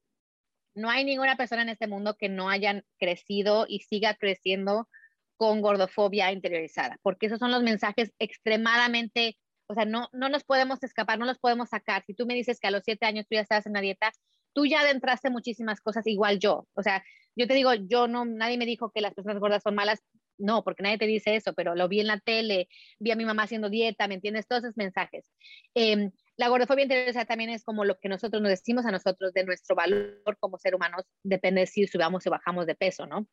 [0.74, 4.88] no hay ninguna persona en este mundo que no hayan crecido y siga creciendo
[5.36, 10.82] con gordofobia interiorizada, porque esos son los mensajes extremadamente, o sea, no, no nos podemos
[10.82, 12.04] escapar, no los podemos sacar.
[12.06, 14.12] Si tú me dices que a los siete años tú ya estás en la dieta,
[14.52, 16.66] tú ya adentraste muchísimas cosas igual yo.
[16.74, 17.04] O sea,
[17.36, 20.02] yo te digo, yo no, nadie me dijo que las personas gordas son malas,
[20.38, 23.24] no, porque nadie te dice eso, pero lo vi en la tele, vi a mi
[23.24, 24.46] mamá haciendo dieta, ¿me entiendes?
[24.46, 25.30] Todos esos mensajes.
[25.74, 29.44] Em, la gordofobia interiorizada también es como lo que nosotros nos decimos a nosotros de
[29.44, 33.26] nuestro valor como ser humanos, depende de si subamos o bajamos de peso, ¿no?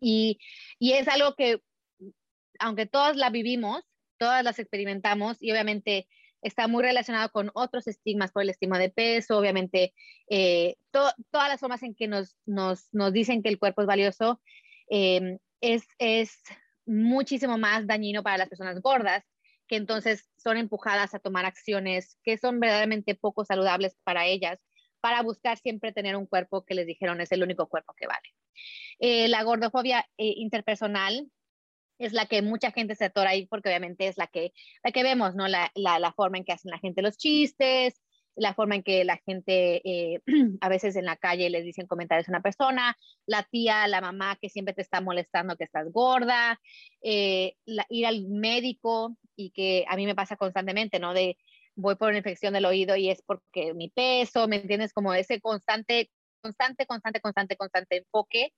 [0.00, 0.38] Y,
[0.78, 1.60] y es algo que,
[2.58, 3.84] aunque todas la vivimos,
[4.22, 6.06] todas las experimentamos y obviamente
[6.42, 9.92] está muy relacionado con otros estigmas por el estigma de peso, obviamente
[10.30, 14.40] eh, todas las formas en que nos, nos, nos, dicen que el cuerpo es valioso
[14.88, 16.38] em, es, es
[16.86, 19.24] muchísimo más dañino para las personas gordas,
[19.66, 24.60] que entonces son empujadas a tomar acciones que son verdaderamente poco saludables para ellas,
[25.00, 28.28] para buscar siempre tener un cuerpo que les dijeron es el único cuerpo que vale.
[29.00, 31.28] Eh, la gordofobia eh, interpersonal
[32.06, 35.02] es la que mucha gente se atora ahí porque obviamente es la que, la que
[35.02, 35.48] vemos, ¿no?
[35.48, 38.00] La, la, forma en que hacen la gente los chistes,
[38.34, 40.20] la forma en que la gente eh,
[40.60, 44.36] a veces en la calle les dicen comentarios a una persona, la tía, la mamá
[44.40, 46.60] que siempre te está molestando que estás gorda,
[47.02, 51.14] eh, ir al médico y que a mí me pasa constantemente, ¿no?
[51.14, 51.36] De
[51.74, 54.92] voy por una infección del oído y es porque mi peso, ¿me entiendes?
[54.92, 56.10] Como ese constante,
[56.42, 58.52] constante, constante, constante, constante enfoque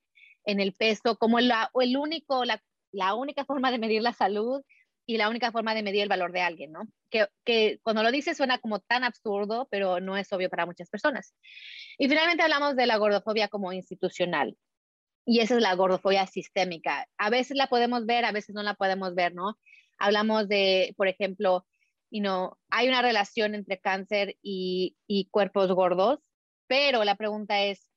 [0.45, 2.61] en el peso, como la, el único, la
[2.95, 4.63] la única forma de medir la salud
[5.07, 6.89] y la única forma de medir el valor de alguien, ¿no?
[7.11, 10.89] Que, que, cuando lo dices suena como tan absurdo, pero no es obvio para muchas
[10.89, 11.35] personas.
[11.99, 14.57] Y finalmente hablamos de la gordofobia como institucional.
[15.27, 17.07] Y esa es la gordofobia sistémica.
[17.19, 19.59] A veces la podemos ver, a veces no la podemos ver, ¿no?
[19.99, 21.67] Hablamos de, por ejemplo,
[22.11, 26.21] you know, hay una relación entre cáncer y, y cuerpos gordos,
[26.67, 27.91] pero la pregunta es,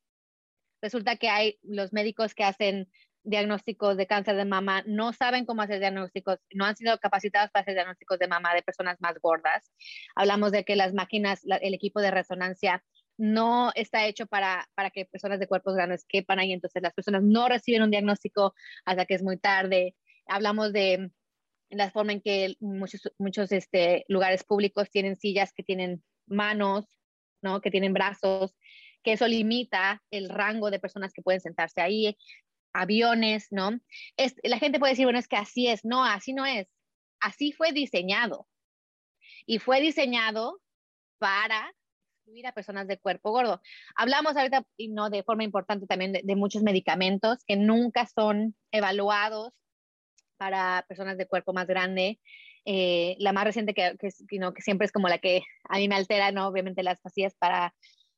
[0.81, 2.89] resulta que hay los médicos que hacen
[3.27, 7.61] diagnósticos de cáncer de mama no saben cómo hacer diagnósticos, no han sido capacitados para
[7.61, 9.69] hacer diagnósticos de mama de personas más gordas.
[10.15, 12.83] Hablamos de que las máquinas, el equipo de resonancia
[13.17, 17.21] no está hecho para, para que personas de cuerpos grandes quepan ahí, entonces las personas
[17.21, 18.53] no reciben un diagnóstico
[18.85, 19.95] hasta que es muy tarde.
[20.27, 21.11] Hablamos de
[21.69, 26.85] la forma en que muchos, muchos este, lugares públicos tienen sillas que tienen manos,
[27.41, 27.59] ¿no?
[27.59, 28.55] que tienen brazos,
[29.03, 32.17] que eso limita el rango de personas que pueden sentarse ahí,
[32.77, 33.71] aviones, ¿no?
[34.17, 36.67] Es, la gente puede decir, bueno, es que así es, no, así no es,
[37.19, 38.47] así fue diseñado.
[39.45, 40.61] Y fue diseñado
[41.17, 41.73] para
[42.45, 43.61] a personas de cuerpo gordo.
[43.95, 49.53] Hablamos ahorita, y no de forma importante también, de, muchos medicamentos que nunca son evaluados
[50.37, 52.19] para personas de cuerpo más grande.
[52.65, 55.95] Eh, la más reciente que, que, que, siempre es como la que a mí me
[55.95, 56.47] altera, ¿no?
[56.47, 57.73] Obviamente las pastillas para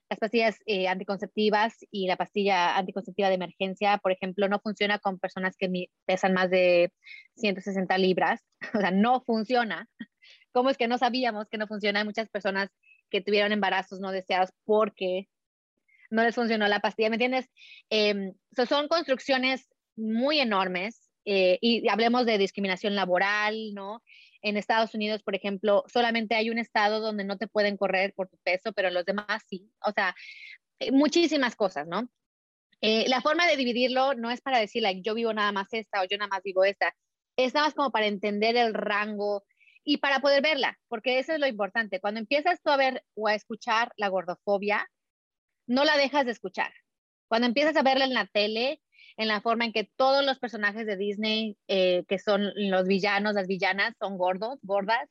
[0.09, 5.19] las pastillas eh, anticonceptivas y la pastilla anticonceptiva de emergencia, por ejemplo, no funciona con
[5.19, 6.91] personas que pesan más de
[7.37, 8.41] 160 libras.
[8.79, 9.87] O sea, no funciona.
[10.51, 11.99] ¿Cómo es que no sabíamos que no funciona?
[11.99, 12.69] Hay muchas personas
[13.09, 15.27] que tuvieron embarazos no deseados porque
[16.09, 17.49] no les funcionó la pastilla, ¿me entiendes?
[17.89, 18.33] Eh,
[18.67, 24.01] son construcciones muy enormes eh, y hablemos de discriminación laboral, ¿no?
[24.41, 28.29] En Estados Unidos, por ejemplo, solamente hay un estado donde no te pueden correr por
[28.29, 29.71] tu peso, pero los demás sí.
[29.85, 30.15] O sea,
[30.79, 32.09] eh, muchísimas cosas, ¿no?
[32.81, 36.17] la forma de dividirlo no es para decir, yo vivo nada más esta o yo
[36.17, 36.95] nada más vivo esta.
[37.35, 39.43] Es nada más como para entender el rango
[39.83, 41.99] y para poder verla, porque eso es lo importante.
[41.99, 44.89] Cuando empiezas tú a ver o a escuchar la gordofobia,
[45.67, 46.73] no la dejas de escuchar.
[47.27, 48.81] Cuando empiezas a verla en la tele,
[49.19, 53.33] en la forma en que todos los personajes de Disney, eh, que son los villanos,
[53.33, 55.09] las villanas, son gordos, gordas,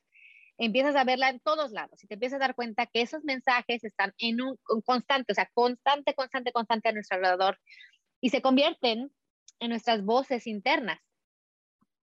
[0.56, 3.84] empiezas a verla en todos lados y te empiezas a dar cuenta que esos mensajes
[3.84, 4.56] están en un,
[4.86, 7.58] constante, o sea, constante, constante, constante a nuestro alrededor
[8.22, 9.12] y se convierten
[9.60, 10.98] en nuestras voces internas.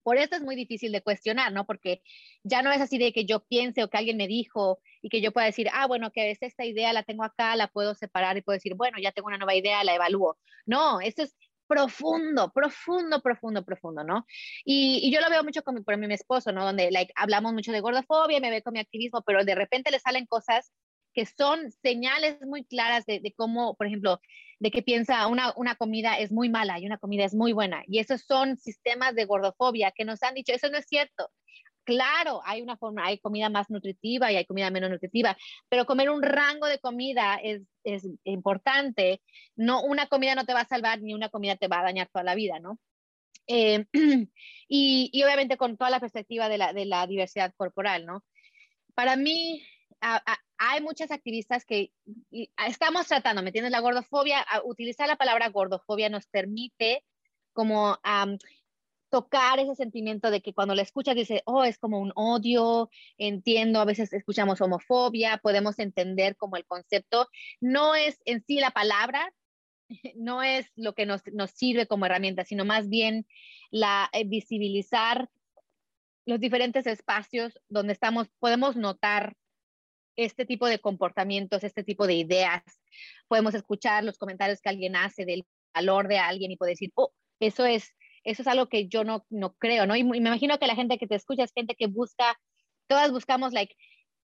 [0.03, 1.65] Por eso es muy difícil de cuestionar, ¿no?
[1.65, 2.03] Porque
[2.43, 5.21] ya no es así de que yo piense o que alguien me dijo y que
[5.21, 8.37] yo pueda decir, ah, bueno, que es esta idea, la tengo acá, la puedo separar
[8.37, 10.37] y puedo decir, bueno, ya tengo una nueva idea, la evalúo.
[10.67, 11.35] No, eso es
[11.67, 14.25] profundo, profundo, profundo, profundo, ¿no?
[14.63, 16.65] Y, yo lo veo mucho con mi, por mi esposo, ¿no?
[16.65, 19.99] Donde like, hablamos mucho de gordofobia, me ve con mi activismo, pero de repente le
[19.99, 20.71] salen cosas
[21.15, 24.19] que son señales muy claras de, cómo, por ejemplo,
[24.59, 27.83] de que piensa una, una, comida es muy mala y una comida es muy buena.
[27.87, 31.31] Y esos son sistemas de gordofobia que nos han dicho, eso no es cierto.
[31.85, 35.37] Claro, hay una forma, hay comida más nutritiva y hay comida menos nutritiva,
[35.69, 39.21] pero comer un rango de comida es, es importante.
[39.55, 42.09] No, una comida no te va a salvar ni una comida te va a dañar
[42.11, 42.79] toda la vida, ¿no?
[43.47, 43.85] Eh,
[44.67, 48.23] y, y, obviamente con toda la perspectiva de la, de la diversidad corporal, ¿no?
[48.95, 49.61] Para mí,
[50.57, 51.91] hay muchas activistas que
[52.67, 53.71] estamos tratando, ¿me entiendes?
[53.71, 57.03] La gordofobia, utilizar la palabra gordofobia nos permite
[57.53, 57.97] como
[59.15, 63.79] tocar ese sentimiento de que cuando la escuchas dice, oh, es como un odio, entiendo,
[63.79, 67.29] a veces escuchamos homofobia, podemos entender como el concepto,
[67.61, 69.33] no es en sí la palabra,
[70.17, 73.25] no es lo que nos, nos sirve como herramienta, sino más bien
[73.71, 75.29] la eh, visibilizar
[76.25, 79.37] los diferentes espacios donde estamos, podemos notar
[80.17, 82.63] este tipo de comportamientos, este tipo de ideas.
[83.29, 87.13] Podemos escuchar los comentarios que alguien hace del valor de alguien y puede decir, oh,
[87.39, 87.95] eso es,
[88.25, 89.95] eso es algo que yo no, no creo, ¿no?
[89.95, 92.37] Y, me imagino que la gente que te escucha es gente que busca,
[92.87, 93.75] todas buscamos like,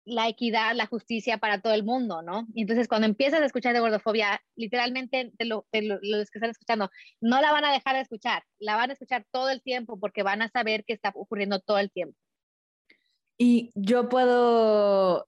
[0.04, 2.46] la equidad, la justicia para todo el mundo, ¿no?
[2.54, 6.90] Y entonces cuando empiezas a escuchar de gordofobia, literalmente de, lo, los que están escuchando,
[7.20, 10.22] no la van a dejar de escuchar, la van a escuchar todo el tiempo porque
[10.22, 12.16] van a saber que está ocurriendo todo el tiempo.
[13.36, 15.26] Y yo puedo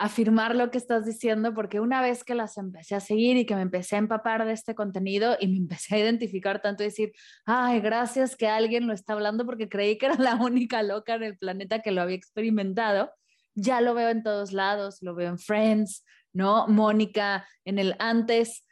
[0.00, 3.54] afirmar lo que estás diciendo, porque una vez que las empecé a seguir y que
[3.54, 7.12] me empecé a empapar de este contenido y me empecé a identificar tanto y decir,
[7.44, 11.24] ay, gracias que alguien lo está hablando porque creí que era la única loca en
[11.24, 13.12] el planeta que lo había experimentado,
[13.54, 16.66] ya lo veo en todos lados, lo veo en Friends, ¿no?
[16.66, 18.64] Mónica en el antes,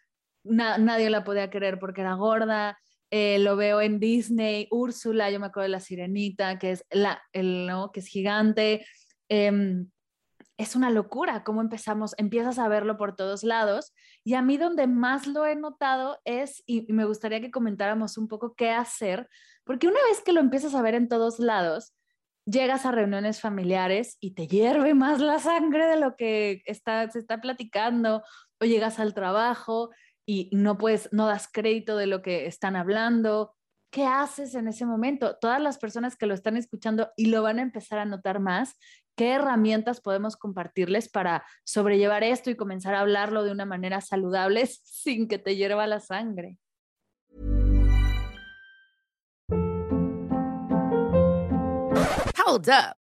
[0.45, 2.79] nadie la podía querer porque era gorda.
[3.11, 7.21] Eh, lo veo en Disney, Úrsula, yo me acuerdo de la sirenita, que es, la,
[7.33, 7.91] el, ¿no?
[7.93, 8.87] que es gigante.
[9.29, 9.85] Eh,
[10.59, 13.95] es una locura cómo empezamos, empiezas a verlo por todos lados.
[14.25, 18.27] Y a mí donde más lo he notado es, y me gustaría que comentáramos un
[18.29, 19.29] poco qué hacer,
[19.65, 21.95] porque una vez que lo empiezas a ver en todos lados,
[22.45, 27.21] llegas a reuniones familiares y te hierve más la sangre de lo que está, se
[27.21, 28.25] está platicando,
[28.61, 29.91] o llegas al trabajo
[30.27, 33.55] y no puedes, no das crédito de lo que están hablando.
[33.91, 35.37] ¿Qué haces en ese momento?
[35.41, 38.77] Todas las personas que lo están escuchando y lo van a empezar a notar más,
[39.19, 44.65] ¿Qué herramientas podemos compartirles para sobrellevar esto y comenzar a hablarlo de una manera saludable
[44.85, 46.57] sin que te hierva la sangre?
[52.47, 53.08] Hold up.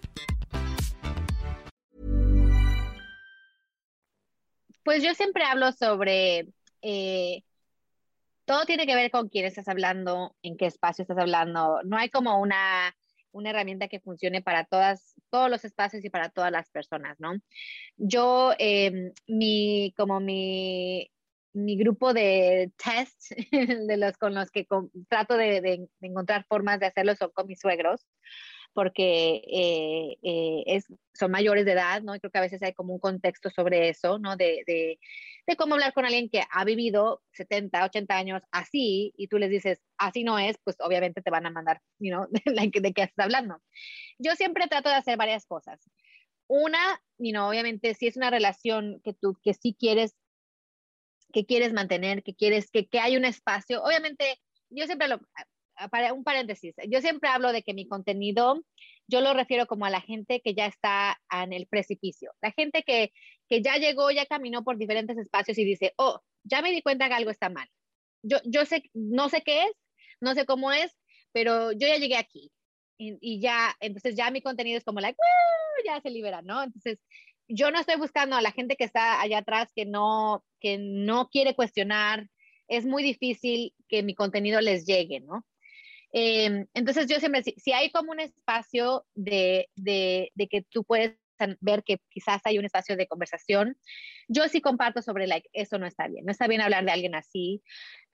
[4.83, 6.47] Pues yo siempre hablo sobre
[6.81, 7.43] eh,
[8.45, 11.81] todo tiene que ver con quién estás hablando, en qué espacio estás hablando.
[11.83, 12.95] No hay como una,
[13.31, 17.33] una herramienta que funcione para todas, todos los espacios y para todas las personas, ¿no?
[17.97, 21.09] Yo, eh, mi, como mi,
[21.53, 23.31] mi grupo de test
[23.87, 24.67] de los con los que
[25.07, 28.05] trato de, de, encontrar formas de hacerlo son con mis suegros
[28.73, 32.15] porque eh, eh, es, son mayores de edad, ¿no?
[32.15, 34.35] Y creo que a veces hay como un contexto sobre eso, ¿no?
[34.35, 34.99] De, de,
[35.47, 39.49] de, cómo hablar con alguien que ha vivido 70, 80 años así y tú les
[39.49, 43.25] dices, así no es, pues obviamente te van a mandar, you know, de, qué estás
[43.25, 43.61] hablando.
[44.17, 45.79] Yo siempre trato de hacer varias cosas.
[46.47, 50.15] Una, you know, obviamente si es una relación que tú, que sí quieres,
[51.33, 54.37] que quieres mantener, que quieres, que, que hay un espacio, obviamente
[54.69, 55.19] yo siempre lo,
[55.89, 58.63] para un paréntesis, yo siempre hablo de que mi contenido,
[59.07, 62.83] yo lo refiero como a la gente que ya está en el precipicio, la gente
[62.83, 63.11] que,
[63.47, 67.07] que ya llegó, ya caminó por diferentes espacios y dice, oh, ya me di cuenta
[67.07, 67.67] que algo está mal.
[68.23, 69.71] Yo, yo sé, no sé qué es,
[70.19, 70.95] no sé cómo es,
[71.31, 72.51] pero yo ya llegué aquí.
[73.03, 75.17] Y, ya, entonces ya mi contenido es como, like,
[75.83, 76.61] ya se libera, ¿no?
[76.61, 76.99] Entonces,
[77.47, 81.27] yo no estoy buscando a la gente que está allá atrás que no, que no
[81.29, 82.27] quiere cuestionar.
[82.67, 85.43] Es muy difícil que mi contenido les llegue, ¿no?
[86.11, 90.83] Em, entonces yo siempre, si, si, hay como un espacio de, de, de, que tú
[90.83, 91.15] puedes
[91.59, 93.77] ver que quizás hay un espacio de conversación,
[94.27, 97.15] yo sí comparto sobre, like, eso no está bien, no está bien hablar de alguien
[97.15, 97.61] así.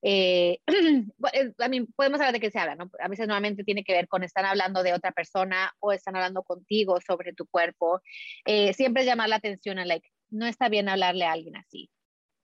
[0.01, 0.59] Eh,
[1.59, 2.89] a mí podemos hablar de qué se habla, ¿no?
[2.99, 6.43] A veces normalmente tiene que ver con están hablando de otra persona o están hablando
[6.43, 8.01] contigo sobre tu cuerpo.
[8.45, 11.89] Eh, siempre llamar la atención a, like, no está bien hablarle a alguien así,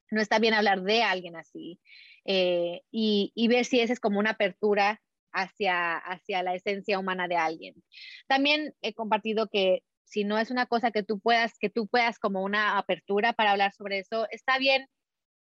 [0.10, 1.80] no está bien hablar de alguien así.
[2.26, 5.02] Eh, y, y ver si esa es como una apertura
[5.34, 7.76] hacia, hacia la esencia humana de alguien.
[8.28, 12.20] También he compartido que si no es una cosa que tú puedas, que tú puedas
[12.20, 14.88] como una apertura para hablar sobre eso, está bien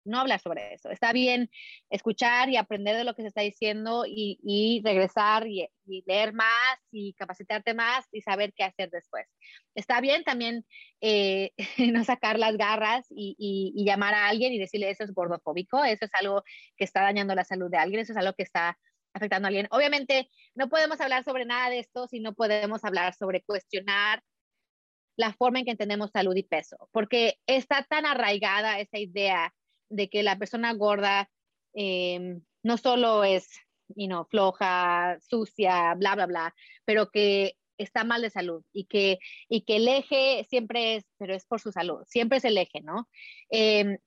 [0.04, 0.90] no hablar sobre eso.
[0.90, 1.50] Está bien
[1.90, 5.68] escuchar y aprender de lo que se está diciendo y, regresar y,
[6.06, 9.26] leer más y capacitarte más y saber qué hacer después.
[9.74, 10.64] Está bien también
[11.00, 11.52] eh,
[11.92, 16.04] no sacar las garras y, y, llamar a alguien y decirle eso es gordofóbico, eso
[16.04, 16.42] es algo
[16.76, 18.78] que está dañando la salud de alguien, eso es algo que está
[19.12, 19.68] afectando a alguien.
[19.70, 24.22] Obviamente, no podemos hablar sobre nada de esto si no podemos hablar sobre cuestionar
[25.16, 29.54] la forma en que entendemos salud y peso, porque está tan arraigada esa idea
[29.90, 31.28] de que la persona gorda
[31.74, 33.48] em, no solo es
[33.96, 36.54] you know, floja, sucia, bla, bla, bla,
[36.84, 41.34] pero que está mal de salud y que, y que el eje siempre es, pero
[41.34, 43.08] es por su salud, siempre es el eje, ¿no?
[43.50, 43.98] Eh,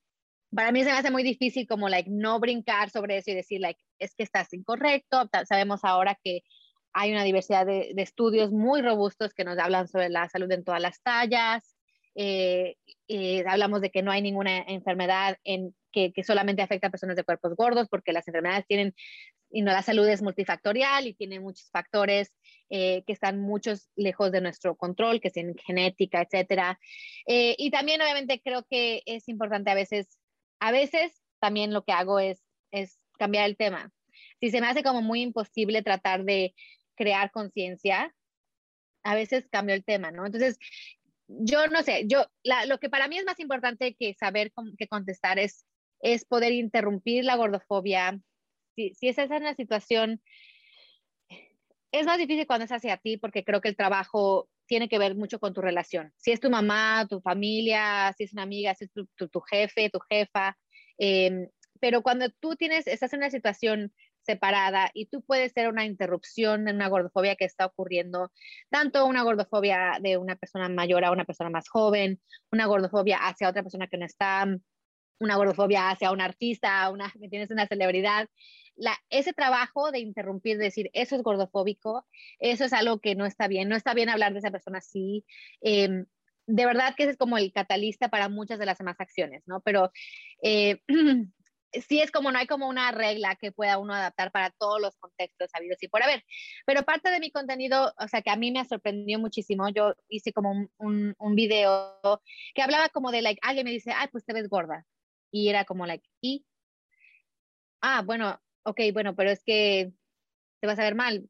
[0.54, 3.60] para mí se me hace muy difícil como, like, no brincar sobre eso y decir,
[3.60, 5.28] like, es que estás incorrecto.
[5.48, 6.42] Sabemos ahora que
[6.92, 10.80] hay una diversidad de, estudios muy robustos que nos hablan sobre la salud en todas
[10.80, 11.76] las tallas.
[12.14, 12.76] Eh,
[13.08, 17.16] eh, hablamos de que no hay ninguna enfermedad en, que, que, solamente afecta a personas
[17.16, 18.94] de cuerpos gordos, porque las enfermedades tienen,
[19.50, 22.32] y no, la salud es multifactorial y tiene muchos factores
[22.70, 26.78] eh, que están muchos lejos de nuestro control, que tienen genética, etcétera.
[27.26, 30.20] y también, obviamente, creo que es importante a veces
[30.60, 33.92] a veces también lo que hago es, es cambiar el tema.
[34.40, 36.54] Si se me hace como muy imposible tratar de
[36.96, 38.14] crear conciencia,
[39.02, 40.26] a veces cambio el tema, ¿no?
[40.26, 40.58] Entonces,
[41.26, 42.26] yo no sé, yo,
[42.66, 45.66] lo que para mí es más importante que saber qué contestar es,
[46.00, 48.18] es poder interrumpir la gordofobia.
[48.74, 50.20] Si, si esa es una situación,
[51.92, 55.14] es más difícil cuando es hacia ti porque creo que el trabajo tiene que ver
[55.14, 56.12] mucho con tu relación.
[56.16, 59.98] Si es tu mamá, tu familia, si es una amiga, si es tu, jefe, tu
[60.10, 60.56] jefa.
[60.98, 61.48] Em,
[61.80, 63.92] pero cuando tú tienes, estás en una situación
[64.22, 68.32] separada y tú puedes ser una interrupción en una gordofobia que está ocurriendo,
[68.70, 73.48] tanto una gordofobia de una persona mayor a una persona más joven, una gordofobia hacia
[73.48, 74.46] otra persona que no está,
[75.20, 78.28] una gordofobia hacia un artista, una, que tienes una celebridad
[79.10, 82.06] ese trabajo de interrumpir, decir, eso es gordofóbico,
[82.38, 85.24] eso es algo que no está bien, no está bien hablar de esa persona así.
[85.60, 86.06] Em,
[86.46, 89.60] de verdad que ese es como el catalista para muchas de las demás acciones, ¿no?
[89.62, 89.90] Pero
[90.42, 90.80] eh,
[91.88, 94.96] sí es como, no hay como una regla que pueda uno adaptar para todos los
[94.96, 96.24] contextos habidos y por haber.
[96.66, 100.32] Pero parte de mi contenido, o sea, que a mí me sorprendió muchísimo, yo hice
[100.32, 102.00] como un, un, un video
[102.54, 104.84] que hablaba como de, like, alguien me dice, ay, pues te ves gorda.
[105.34, 106.46] Y era como, like, ¿y?
[107.80, 109.92] Ah, bueno, ok, bueno, pero es que
[110.60, 111.28] te vas a ver mal.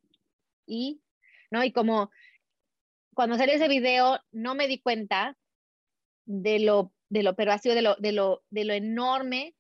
[0.67, 1.01] ¿Y?
[1.51, 1.65] ¿No?
[1.65, 2.11] Y como
[3.15, 5.39] cuando salió ese video, no me di cuenta
[6.27, 9.55] de lo, de lo, pero sido de lo, de lo, de lo enorme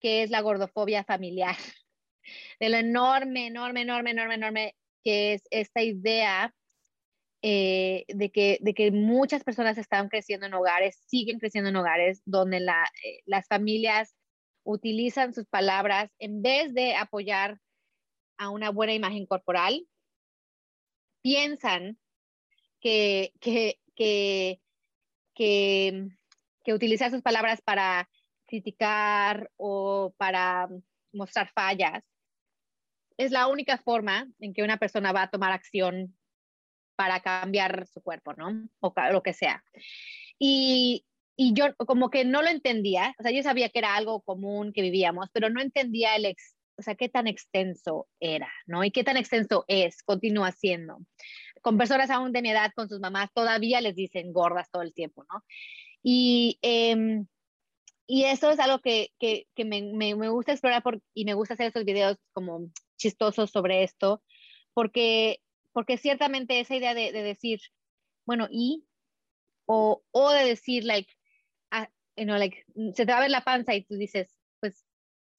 [0.00, 1.56] que es la gordofobia familiar,
[2.60, 6.54] de lo enorme, enorme, enorme, enorme, enorme que es esta idea
[7.46, 12.22] eh, de, que, de que muchas personas están creciendo en hogares, siguen creciendo en hogares
[12.24, 14.16] donde la, eh, las familias
[14.62, 17.60] utilizan sus palabras en vez de apoyar
[18.38, 19.86] a una buena imagen corporal,
[21.20, 21.98] piensan
[22.80, 24.62] que, que, que,
[25.34, 26.08] que,
[26.64, 28.08] que utilizar sus palabras para
[28.46, 30.70] criticar o para
[31.12, 32.02] mostrar fallas
[33.18, 36.16] es la única forma en que una persona va a tomar acción
[36.96, 38.68] para cambiar su cuerpo, ¿no?
[38.80, 39.64] O lo que sea.
[40.38, 41.04] Y,
[41.36, 44.72] y yo como que no lo entendía, o sea, yo sabía que era algo común
[44.72, 48.84] que vivíamos, pero no entendía el, ex, o sea, qué tan extenso era, ¿no?
[48.84, 50.98] Y qué tan extenso es, continúa siendo.
[51.62, 54.92] Con personas aún de mi edad, con sus mamás, todavía les dicen gordas todo el
[54.92, 55.44] tiempo, ¿no?
[56.02, 57.24] Y, eh,
[58.06, 61.34] y eso es algo que, que, que me, me, me, gusta explorar por, y me
[61.34, 62.68] gusta hacer estos videos como
[62.98, 64.22] chistosos sobre esto,
[64.74, 65.40] porque
[65.74, 67.60] porque ciertamente esa idea de, de decir,
[68.24, 68.86] bueno, y,
[69.66, 71.12] o, o de decir, like,
[71.72, 71.84] uh,
[72.16, 72.64] you know, like,
[72.94, 74.86] se te va a ver la panza y tú dices, pues,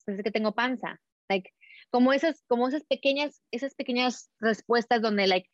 [0.04, 1.50] pues es que tengo panza, like,
[1.90, 5.48] como esas, como esas pequeñas, esas pequeñas respuestas donde, like,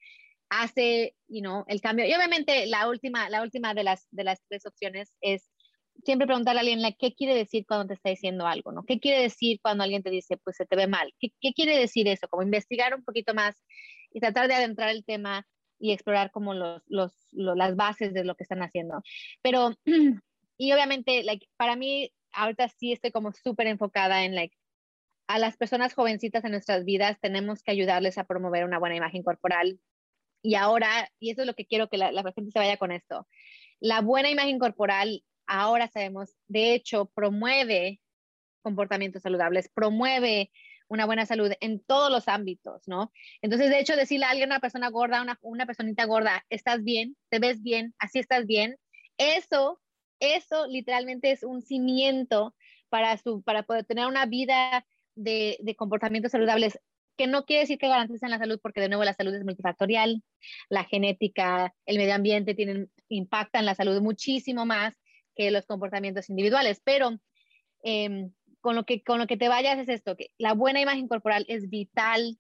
[0.51, 2.05] hace, you know, el cambio.
[2.07, 5.49] Y obviamente la última, la última de las, de las tres opciones es
[6.05, 8.83] siempre preguntarle a alguien, like, ¿qué quiere decir cuando te está diciendo algo, no?
[8.85, 11.15] ¿Qué quiere decir cuando alguien te dice, pues se te ve mal?
[11.21, 12.27] ¿Qué, qué quiere decir eso?
[12.29, 13.55] Como investigar un poquito más
[14.13, 15.47] y tratar de adentrar el tema
[15.79, 19.03] y explorar como los, los, las bases de lo que están haciendo.
[19.43, 19.77] Pero,
[20.57, 24.57] y obviamente, like, para mí, ahorita sí estoy como súper enfocada en, like,
[25.27, 29.23] a las personas jovencitas en nuestras vidas tenemos que ayudarles a promover una buena imagen
[29.23, 29.81] corporal.
[30.43, 32.93] Y ahora, y eso es lo que quiero que la, la gente se vaya con
[32.93, 33.27] esto,
[33.81, 38.01] la buena imagen corporal, ahora sabemos, de hecho, promueve
[38.63, 40.51] comportamientos saludables, promueve
[40.93, 43.11] una buena salud en todos los ámbitos, ¿no?
[43.41, 47.17] Entonces, de hecho, decirle a alguien, una persona gorda, una, una personita gorda, estás bien,
[47.31, 48.77] te ves bien, así estás bien,
[49.17, 49.81] eso,
[50.21, 52.55] eso literalmente es un cimiento
[52.91, 54.85] para, su, para poder tener una vida
[55.15, 56.79] de, de comportamientos saludables
[57.17, 60.23] que no quiere decir que garanticen la salud, porque de nuevo la salud es multifactorial,
[60.69, 64.95] la genética, el medio ambiente tienen, impactan la salud muchísimo más
[65.35, 67.19] que los comportamientos individuales, pero
[67.83, 68.29] eh,
[68.63, 71.45] con lo que, con lo que te vayas es esto, que la buena imagen corporal
[71.49, 72.39] es vital,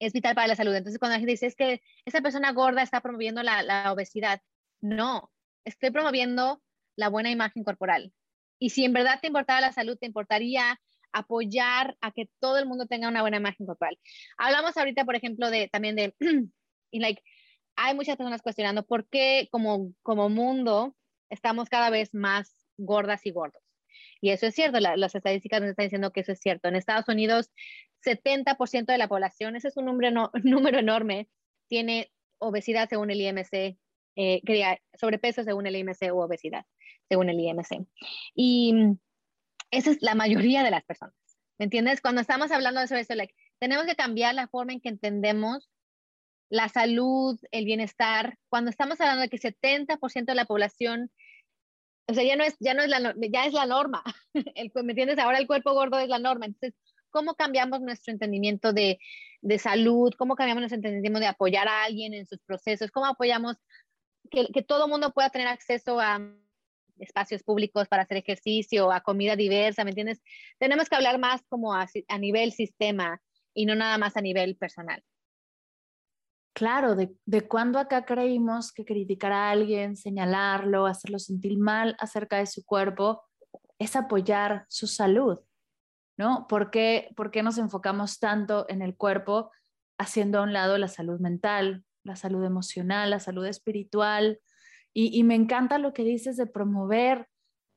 [0.00, 0.74] es vital para la salud.
[0.74, 4.40] Entonces, cuando la gente dice, es que esa persona gorda está promoviendo la, la obesidad,
[4.80, 5.30] no,
[5.64, 6.62] estoy promoviendo
[6.96, 8.12] la buena imagen corporal.
[8.58, 10.80] Y si en verdad te importaba la salud, te importaría
[11.12, 13.98] apoyar a que todo el mundo tenga una buena imagen corporal.
[14.36, 16.14] Hablamos ahorita, por ejemplo, de también de,
[16.90, 17.22] y like,
[17.76, 20.96] hay muchas personas cuestionando por qué como, como mundo
[21.28, 23.63] estamos cada vez más gordas y gordos.
[24.24, 26.66] Y eso es cierto, las estadísticas nos están diciendo que eso es cierto.
[26.66, 27.50] En Estados Unidos,
[28.06, 31.28] 70% de la población, ese es un número, no, número enorme,
[31.68, 33.76] tiene obesidad según el IMC,
[34.16, 36.64] eh, sobrepeso según el IMC o obesidad
[37.06, 37.86] según el IMC.
[38.34, 38.74] Y
[39.70, 41.14] esa es la mayoría de las personas.
[41.58, 42.00] ¿Me entiendes?
[42.00, 45.68] Cuando estamos hablando de eso, like, tenemos que cambiar la forma en que entendemos
[46.48, 48.38] la salud, el bienestar.
[48.48, 51.10] Cuando estamos hablando de que 70% de la población
[52.06, 54.02] o sea, ya no es, ya no es la, ya es la norma.
[54.54, 55.18] El, ¿Me entiendes?
[55.18, 56.46] Ahora el cuerpo gordo es la norma.
[56.46, 56.74] Entonces,
[57.10, 58.98] ¿cómo cambiamos nuestro entendimiento de,
[59.40, 60.12] de salud?
[60.18, 62.90] ¿Cómo cambiamos nuestro entendimiento de apoyar a alguien en sus procesos?
[62.90, 63.56] ¿Cómo apoyamos
[64.30, 66.20] que, que todo mundo pueda tener acceso a
[66.98, 70.22] espacios públicos para hacer ejercicio, a comida diversa, ¿me entiendes?
[70.58, 73.20] Tenemos que hablar más como a, a nivel sistema
[73.52, 75.02] y no nada más a nivel personal.
[76.54, 82.38] Claro, de, de cuando acá creímos que criticar a alguien, señalarlo, hacerlo sentir mal acerca
[82.38, 83.24] de su cuerpo,
[83.80, 85.40] es apoyar su salud,
[86.16, 86.46] ¿no?
[86.48, 89.50] ¿Por qué, ¿Por qué nos enfocamos tanto en el cuerpo
[89.98, 94.40] haciendo a un lado la salud mental, la salud emocional, la salud espiritual?
[94.96, 97.26] Y, me encanta lo que dices de promover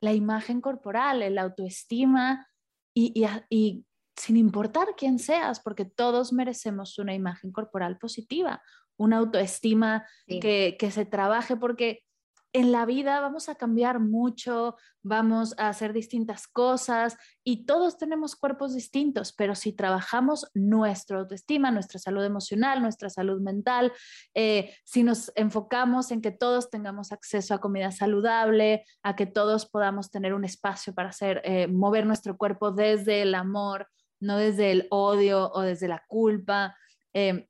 [0.01, 2.47] la imagen corporal, el autoestima
[2.93, 3.86] y, y
[4.17, 8.61] sin importar quién seas, porque todos merecemos una imagen corporal positiva,
[8.97, 12.03] una autoestima que, que, se trabaje, porque
[12.51, 18.35] en la vida vamos a cambiar mucho, vamos a hacer distintas cosas y todos tenemos
[18.35, 23.93] cuerpos distintos, pero si trabajamos nuestra autoestima, nuestra salud emocional, nuestra salud mental,
[24.33, 29.67] eh, si nos enfocamos en que todos tengamos acceso a comida saludable, a que todos
[29.67, 33.87] podamos tener un espacio para hacer, eh, mover nuestro cuerpo desde el amor,
[34.19, 36.77] no desde el odio o desde la culpa.
[37.13, 37.47] Eh,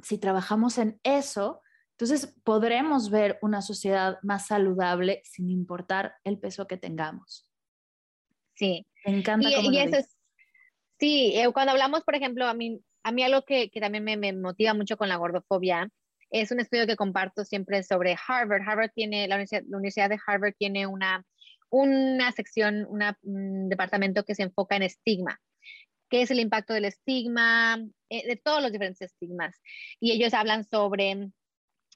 [0.00, 1.62] si trabajamos en eso,
[1.92, 7.50] entonces podremos ver una sociedad más saludable sin importar el peso que tengamos.
[8.54, 8.86] Sí.
[9.04, 9.48] Me encanta.
[9.48, 10.16] Y, eso es,
[10.98, 14.16] sí, eh, cuando hablamos, por ejemplo, a mí, a mí algo que, que también me,
[14.16, 15.90] me, motiva mucho con la gordofobia
[16.30, 18.62] es un estudio que comparto siempre sobre Harvard.
[18.66, 21.24] Harvard tiene, la Universidad, la Universidad de Harvard tiene una,
[21.70, 25.40] una sección, un departamento que se enfoca en estigma
[26.08, 27.78] qué es el impacto del estigma,
[28.10, 29.56] eh, de todos los diferentes estigmas.
[30.00, 31.30] Y ellos hablan sobre,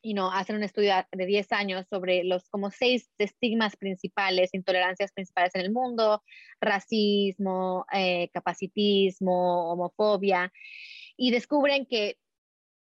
[0.02, 5.12] y no hacen un estudio de 10 años sobre los como seis estigmas principales, intolerancias
[5.12, 6.22] principales en el mundo,
[6.60, 10.52] racismo, eh, capacitismo, homofobia,
[11.16, 12.16] y descubren que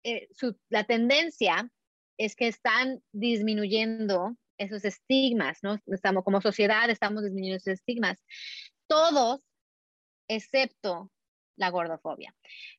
[0.03, 0.27] eh,
[0.69, 1.69] la tendencia
[2.17, 5.79] es que están disminuyendo esos estigmas, ¿no?
[5.87, 8.21] Estamos como sociedad, estamos disminuyendo esos estigmas.
[8.87, 9.39] Todos
[10.29, 11.11] excepto
[11.57, 12.33] la gordofobia.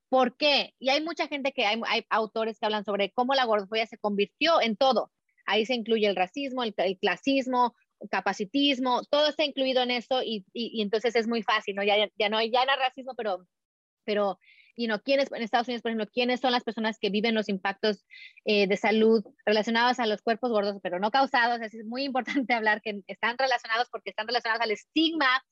[0.09, 0.75] ¿Por qué?
[0.79, 4.61] Y hay mucha gente que hay, autores que hablan sobre cómo la gordofobia se convirtió
[4.61, 5.13] en todo.
[5.45, 10.45] Ahí se incluye el racismo, el, clasismo, el capacitismo, todo está incluido en eso y,
[10.55, 11.83] entonces es muy fácil, ¿no?
[11.83, 13.47] Ya, ya, no, ya no racismo, pero,
[14.05, 14.39] pero
[14.77, 17.49] y no ¿quiénes, en Estados Unidos, por ejemplo, quiénes son las personas que viven los
[17.49, 18.07] impactos
[18.47, 21.61] eh, de salud relacionados a los cuerpos gordos, pero no causados?
[21.61, 25.45] es muy importante hablar que están relacionados porque están relacionados al estigma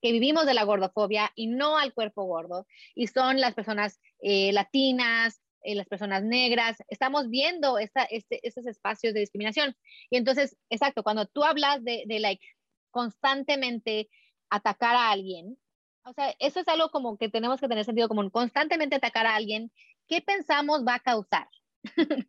[0.00, 4.52] que vivimos de la gordofobia y no al cuerpo gordo, y son las personas eh,
[4.52, 9.76] latinas, eh, las personas negras, estamos viendo esta, este, estos espacios de discriminación.
[10.10, 12.46] Y entonces, exacto, cuando tú hablas de, de like,
[12.90, 14.08] constantemente
[14.50, 15.58] atacar a alguien,
[16.04, 19.34] o sea, eso es algo como que tenemos que tener sentido común, constantemente atacar a
[19.34, 19.70] alguien,
[20.06, 21.48] ¿qué pensamos va a causar?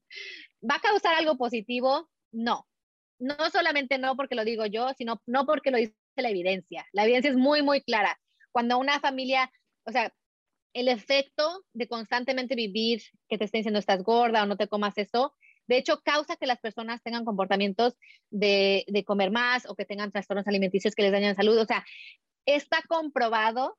[0.61, 2.09] ¿Va a causar algo positivo?
[2.31, 2.67] No.
[3.19, 6.85] No solamente no porque lo digo yo, sino no porque lo dice la evidencia.
[6.91, 8.19] La evidencia es muy, muy clara.
[8.51, 9.51] Cuando una familia,
[9.85, 10.13] o sea,
[10.73, 14.97] el efecto de constantemente vivir que te estén diciendo estás gorda o no te comas
[14.97, 15.35] eso,
[15.67, 17.95] de hecho causa que las personas tengan comportamientos
[18.31, 21.57] de, comer más o que tengan trastornos alimenticios que les dañan salud.
[21.59, 21.85] O sea,
[22.45, 23.77] está comprobado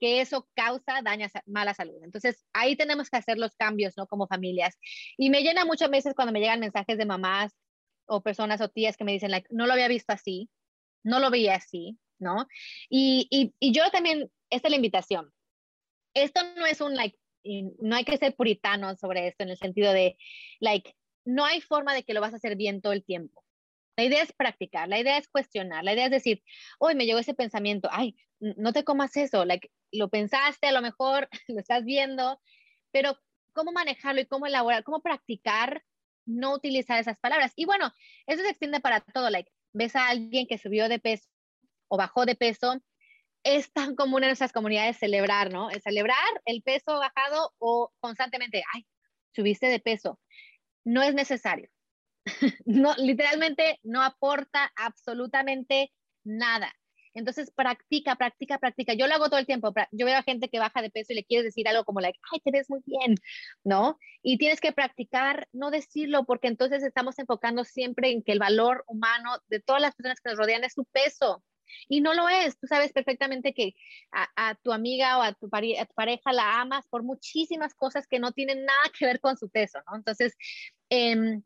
[0.00, 2.02] que eso causa daña, mala salud.
[2.02, 4.06] Entonces, ahí tenemos que hacer los cambios, ¿no?
[4.06, 4.78] Como familias.
[5.18, 7.54] Y me llena muchas veces cuando me llegan mensajes de mamás
[8.06, 10.48] o personas o tías que me dicen, no lo había visto así,
[11.06, 12.46] no lo veía así, ¿no?
[12.90, 15.32] Y, y, y yo también, esta es la invitación.
[16.14, 17.16] Esto no es un, like,
[17.80, 20.18] no hay que ser puritano sobre esto en el sentido de,
[20.58, 20.94] like,
[21.24, 23.44] no hay forma de que lo vas a hacer bien todo el tiempo.
[23.96, 26.42] La idea es practicar, la idea es cuestionar, la idea es decir,
[26.78, 30.82] hoy me llegó ese pensamiento, ay, no te comas eso, like, lo pensaste, a lo
[30.82, 32.40] mejor lo estás viendo,
[32.90, 33.16] pero
[33.52, 35.82] cómo manejarlo y cómo elaborar, cómo practicar
[36.26, 37.52] no utilizar esas palabras.
[37.54, 37.92] Y bueno,
[38.26, 41.28] eso se extiende para todo, like, ves a alguien que subió de peso
[41.88, 42.80] o bajó de peso,
[43.44, 45.70] es tan común en nuestras comunidades celebrar, ¿no?
[45.70, 46.16] El celebrar
[46.46, 48.86] el peso bajado o constantemente, ay,
[49.34, 50.18] subiste de peso.
[50.84, 51.68] No es necesario.
[52.64, 55.92] no, literalmente no aporta absolutamente
[56.24, 56.74] nada.
[57.16, 58.92] Entonces, practica, practica, practica.
[58.92, 59.72] Yo lo hago todo el tiempo.
[59.90, 62.18] Yo veo a gente que baja de peso y le quieres decir algo como, like,
[62.30, 63.16] ay, te ves muy bien,
[63.64, 63.98] ¿no?
[64.22, 68.84] Y tienes que practicar, no decirlo, porque entonces estamos enfocando siempre en que el valor
[68.86, 71.42] humano de todas las personas que nos rodean es su peso.
[71.88, 72.58] Y no lo es.
[72.58, 73.74] Tú sabes perfectamente que
[74.12, 78.64] a, tu amiga o a tu, pareja la amas por muchísimas cosas que no tienen
[78.64, 79.96] nada que ver con su peso, ¿no?
[79.96, 80.36] Entonces,
[80.90, 81.42] em,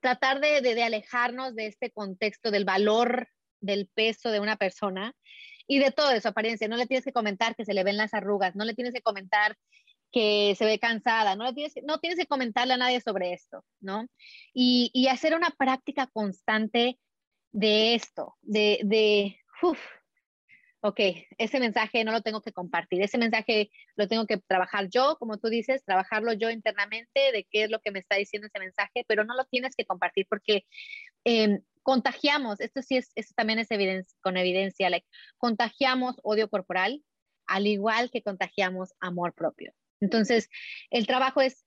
[0.00, 3.28] tratar de, de, alejarnos de este contexto del valor
[3.66, 5.14] del peso de una persona
[5.66, 6.68] y de todo su apariencia.
[6.68, 9.02] No le tienes que comentar que se le ven las arrugas, no le tienes que
[9.02, 9.56] comentar
[10.12, 13.64] que se ve cansada, no, le tienes, no tienes que comentarle a nadie sobre esto,
[13.80, 14.06] ¿no?
[14.54, 16.98] Y, y hacer una práctica constante
[17.52, 19.78] de esto, de, de uf,
[20.80, 21.00] ok,
[21.38, 25.38] ese mensaje no lo tengo que compartir, ese mensaje lo tengo que trabajar yo, como
[25.38, 29.04] tú dices, trabajarlo yo internamente de qué es lo que me está diciendo ese mensaje,
[29.08, 30.64] pero no lo tienes que compartir porque
[31.24, 34.90] eh, contagiamos, esto sí es, esto también es evidencia, con evidencia,
[35.38, 37.04] contagiamos odio corporal
[37.46, 39.72] al igual que contagiamos amor propio.
[40.00, 40.48] Entonces,
[40.90, 41.64] el trabajo es,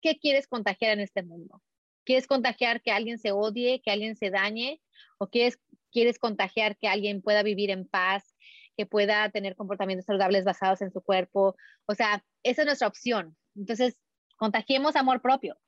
[0.00, 1.62] ¿qué quieres contagiar en este mundo?
[2.06, 4.80] ¿Quieres contagiar que alguien se odie, que alguien se dañe?
[5.18, 8.34] ¿O quieres, quieres contagiar que alguien pueda vivir en paz,
[8.78, 11.56] que pueda tener comportamientos saludables basados en su cuerpo?
[11.84, 13.36] O sea, esa es nuestra opción.
[13.54, 13.98] Entonces,
[14.38, 15.58] contagiemos amor propio.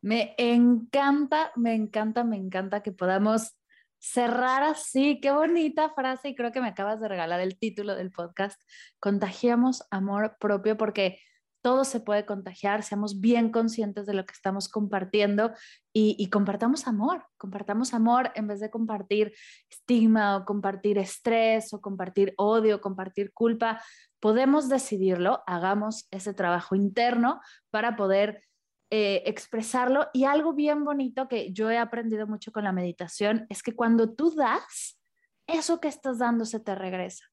[0.00, 3.58] Me encanta, me encanta, me encanta que podamos
[3.98, 5.20] cerrar así.
[5.20, 8.60] Qué bonita frase y creo que me acabas de regalar el título del podcast.
[9.00, 11.18] Contagiamos amor propio porque
[11.60, 15.52] todo se puede contagiar, seamos bien conscientes de lo que estamos compartiendo
[15.92, 19.34] y, compartamos amor, compartamos amor en vez de compartir
[19.68, 23.82] estigma o compartir estrés o compartir odio, compartir culpa.
[24.20, 27.40] Podemos decidirlo, hagamos ese trabajo interno
[27.70, 28.47] para poder
[28.90, 30.08] eh, expresarlo.
[30.12, 34.14] Y algo bien bonito que yo he aprendido mucho con la meditación es que cuando
[34.14, 35.00] tú das,
[35.46, 37.24] eso que estás dando se te regresa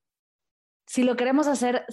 [0.88, 1.86] si lo queremos hacer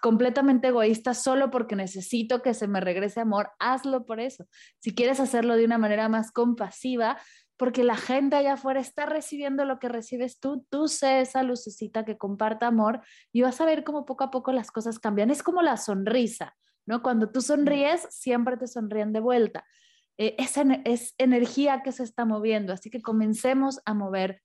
[0.00, 4.46] completamente egoísta solo porque necesito que se me regrese amor, hazlo por eso.
[4.78, 7.18] Si quieres hacerlo de una manera más compasiva,
[7.56, 12.04] porque la gente allá afuera está recibiendo lo que recibes tú, tú sé esa lucecita
[12.04, 15.30] que comparta amor y vas a ver cómo poco a poco las cosas cambian.
[15.30, 16.56] Es como la sonrisa,
[16.90, 17.02] ¿no?
[17.02, 19.64] Cuando tú sonríes, siempre te sonríen de vuelta.
[20.18, 20.36] Eh,
[20.84, 24.42] es energía que se está moviendo, así que comencemos a mover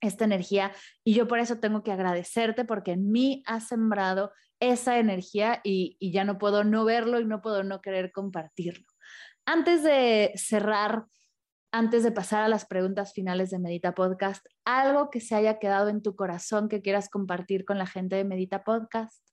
[0.00, 0.72] esta energía
[1.04, 5.96] y yo por eso tengo que agradecerte porque en mí has sembrado esa energía y,
[6.00, 8.86] ya no puedo no verlo y no puedo no querer compartirlo.
[9.46, 11.06] Antes de cerrar,
[11.72, 15.88] antes de pasar a las preguntas finales de Medita Podcast, algo que se haya quedado
[15.88, 19.25] en tu corazón que quieras compartir con la gente de Medita Podcast.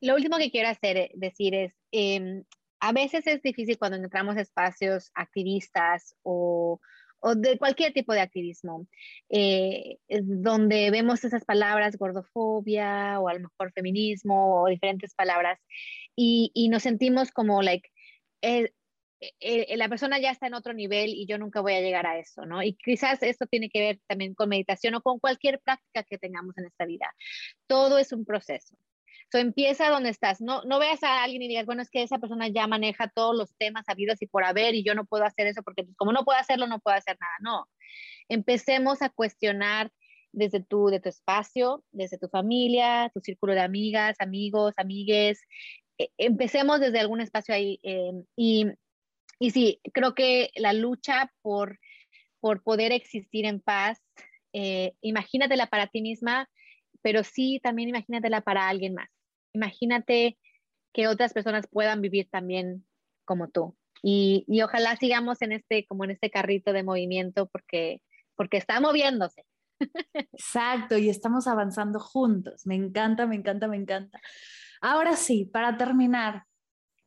[0.00, 2.44] Lo último que quiero hacer, eh, decir es, em,
[2.80, 6.80] a veces es difícil cuando entramos a espacios activistas o,
[7.20, 8.86] o de cualquier tipo de activismo,
[9.28, 15.58] eh, donde vemos esas palabras, gordofobia o a lo mejor feminismo o diferentes palabras,
[16.16, 17.90] y, y nos sentimos como, like,
[18.42, 18.70] eh,
[19.40, 22.18] eh, la persona ya está en otro nivel y yo nunca voy a llegar a
[22.18, 22.62] eso, ¿no?
[22.62, 26.56] Y quizás esto tiene que ver también con meditación o con cualquier práctica que tengamos
[26.58, 27.12] en esta vida.
[27.66, 28.76] Todo es un proceso.
[29.30, 30.40] So, empieza donde estás.
[30.40, 33.36] No, no veas a alguien y digas, bueno, es que esa persona ya maneja todos
[33.36, 36.12] los temas habidos y por haber y yo no puedo hacer eso porque pues, como
[36.12, 37.32] no puedo hacerlo, no puedo hacer nada.
[37.40, 37.68] No.
[38.28, 39.90] Empecemos a cuestionar
[40.32, 45.40] desde tu, de tu espacio, desde tu familia, tu círculo de amigas, amigos, amigues.
[45.98, 47.78] E, empecemos desde algún espacio ahí.
[47.82, 48.66] Em, y,
[49.38, 51.78] y sí, creo que la lucha por,
[52.40, 54.00] por poder existir en paz,
[54.52, 56.48] eh, imagínatela para ti misma,
[57.08, 59.08] pero sí también imagínatela para alguien más
[59.54, 60.38] imagínate
[60.92, 62.86] que otras personas puedan vivir también
[63.24, 63.76] como tú.
[64.02, 68.00] Y, ojalá sigamos en este, como en este carrito de movimiento porque,
[68.36, 69.44] porque está moviéndose.
[70.32, 72.66] Exacto, y estamos avanzando juntos.
[72.66, 74.20] Me encanta, me encanta, me encanta.
[74.80, 76.44] Ahora sí, para terminar,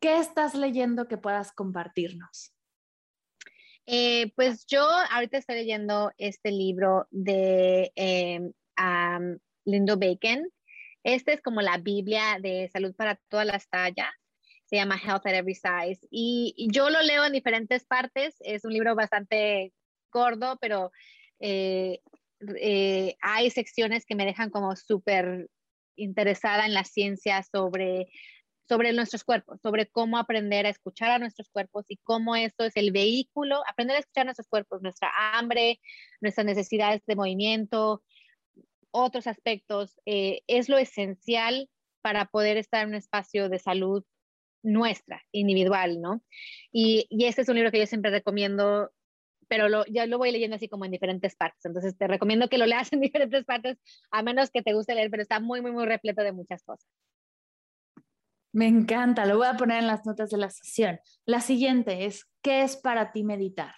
[0.01, 2.53] ¿qué estás leyendo que puedas compartirnos?
[3.85, 8.51] Eh, pues yo ahorita estoy leyendo este libro de eh,
[9.65, 10.47] Lindo Bacon,
[11.03, 14.09] este es como la Biblia de salud para todas las tallas.
[14.65, 16.07] Se llama Health at Every Size.
[16.09, 18.35] Y, yo lo leo en diferentes partes.
[18.39, 19.73] Es un libro bastante
[20.11, 20.91] gordo, pero
[21.39, 21.99] eh,
[22.59, 25.49] eh, hay secciones que me dejan como súper
[25.95, 28.07] interesada en la ciencia sobre,
[28.69, 32.75] sobre nuestros cuerpos, sobre cómo aprender a escuchar a nuestros cuerpos y cómo esto es
[32.77, 35.79] el vehículo, aprender a escuchar nuestros cuerpos, nuestra hambre,
[36.21, 38.03] nuestras necesidades de movimiento,
[38.91, 41.69] otros aspectos, eh, es lo esencial
[42.01, 44.03] para poder estar en un espacio de salud
[44.63, 46.23] nuestra, individual, ¿no?
[46.71, 48.91] Y, y este es un libro que yo siempre recomiendo,
[49.47, 52.57] pero lo, ya lo voy leyendo así como en diferentes partes, entonces te recomiendo que
[52.57, 53.77] lo leas en diferentes partes,
[54.11, 56.87] a menos que te guste leer, pero está muy, muy, muy repleto de muchas cosas.
[58.53, 60.99] Me encanta, lo voy a poner en las notas de la sesión.
[61.25, 63.73] La siguiente es, ¿qué es para ti meditar?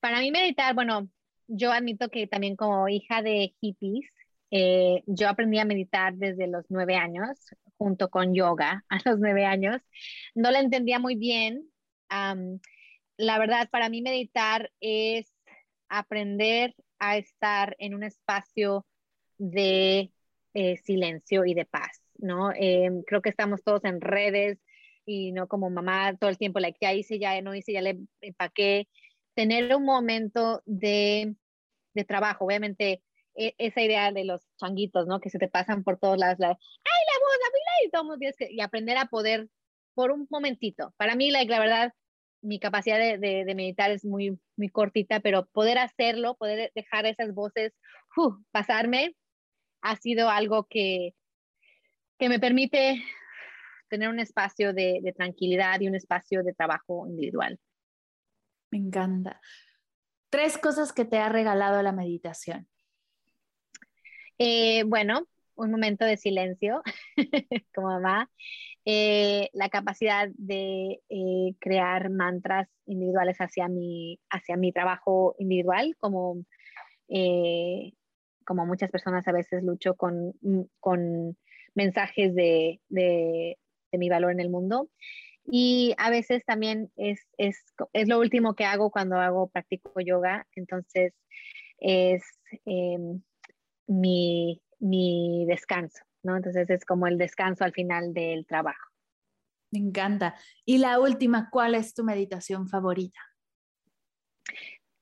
[0.00, 1.10] Para mí meditar, bueno,
[1.48, 4.06] yo admito que también como hija de hippies,
[4.50, 7.38] eh, yo aprendí a meditar desde los nueve años,
[7.76, 9.82] junto con yoga a los nueve años.
[10.34, 11.68] No la entendía muy bien.
[13.16, 15.32] la verdad, para mí meditar es
[15.88, 18.86] aprender a estar en un espacio
[19.38, 20.12] de
[20.54, 22.52] eh, silencio y de paz, ¿no?
[22.54, 24.58] Em, creo que estamos todos en redes
[25.06, 27.98] y no como mamá todo el tiempo, like, ya hice, ya no hice, ya le
[28.20, 28.88] empaqué
[29.34, 31.34] tener un momento de,
[31.94, 33.02] de trabajo, obviamente
[33.36, 35.20] e, esa idea de los changuitos, ¿no?
[35.20, 38.36] Que se te pasan por todos lados, la, ay, la voz, la y todos días
[38.50, 39.48] y aprender a poder
[39.94, 40.94] por un momentito.
[40.96, 41.92] Para mí, la verdad,
[42.42, 47.32] mi capacidad de, de, meditar es muy, muy cortita, pero poder hacerlo, poder dejar esas
[47.32, 47.72] voces
[48.16, 49.16] uh, pasarme,
[49.82, 51.14] ha sido algo que,
[52.18, 53.02] que me permite
[53.88, 57.58] tener un espacio de, de tranquilidad y un espacio de trabajo individual.
[58.74, 59.40] Me encanta.
[60.30, 62.66] Tres cosas que te ha regalado la meditación.
[64.36, 66.82] Eh, bueno, un momento de silencio
[67.72, 68.28] como mamá.
[68.84, 76.44] eh, la capacidad de eh, crear mantras individuales hacia mi, hacia mi trabajo individual, como,
[78.44, 80.32] como muchas personas a veces lucho con,
[80.80, 81.38] con
[81.76, 83.56] mensajes de, de,
[83.92, 84.90] mi valor en el mundo.
[85.46, 90.46] Y a veces también es, es, es lo último que hago cuando hago, practico yoga.
[90.54, 91.14] Entonces
[91.78, 92.22] es
[92.64, 93.22] em,
[93.86, 96.36] mi, mi descanso, ¿no?
[96.36, 98.90] Entonces es como el descanso al final del trabajo.
[99.70, 100.34] Me encanta.
[100.64, 103.18] Y la última, ¿cuál es tu meditación favorita?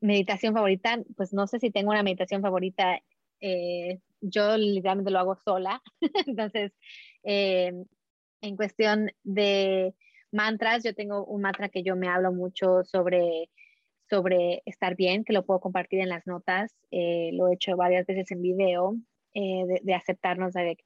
[0.01, 2.99] Meditación favorita, pues no sé si tengo una meditación favorita.
[3.41, 5.83] Eh, yo literalmente lo hago sola.
[6.27, 6.73] Entonces,
[7.23, 7.73] eh,
[8.41, 9.95] en cuestión de
[10.33, 13.51] mantras, yo tengo un mantra que yo me hablo mucho sobre,
[14.09, 16.75] sobre estar bien, que lo puedo compartir en las notas.
[16.91, 18.97] Eh, lo he hecho varias veces en video,
[19.35, 20.77] de, de, aceptarnos, de,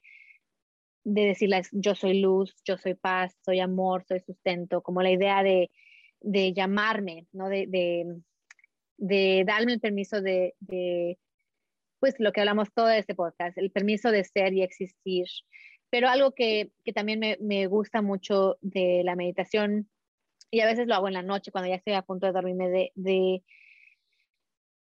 [1.05, 5.43] de decirles yo soy luz, yo soy paz, soy amor, soy sustento, como la idea
[5.43, 5.71] de,
[6.21, 7.49] de llamarme, ¿no?
[7.49, 8.21] De, de,
[8.97, 11.19] de, darme el permiso de, de,
[12.01, 15.27] pues lo que hablamos todo este podcast, el permiso de ser y existir.
[15.91, 19.89] Pero algo que, que también me, me, gusta mucho de la meditación,
[20.51, 22.69] y a veces lo hago en la noche cuando ya estoy a punto de dormirme,
[22.69, 23.43] de, de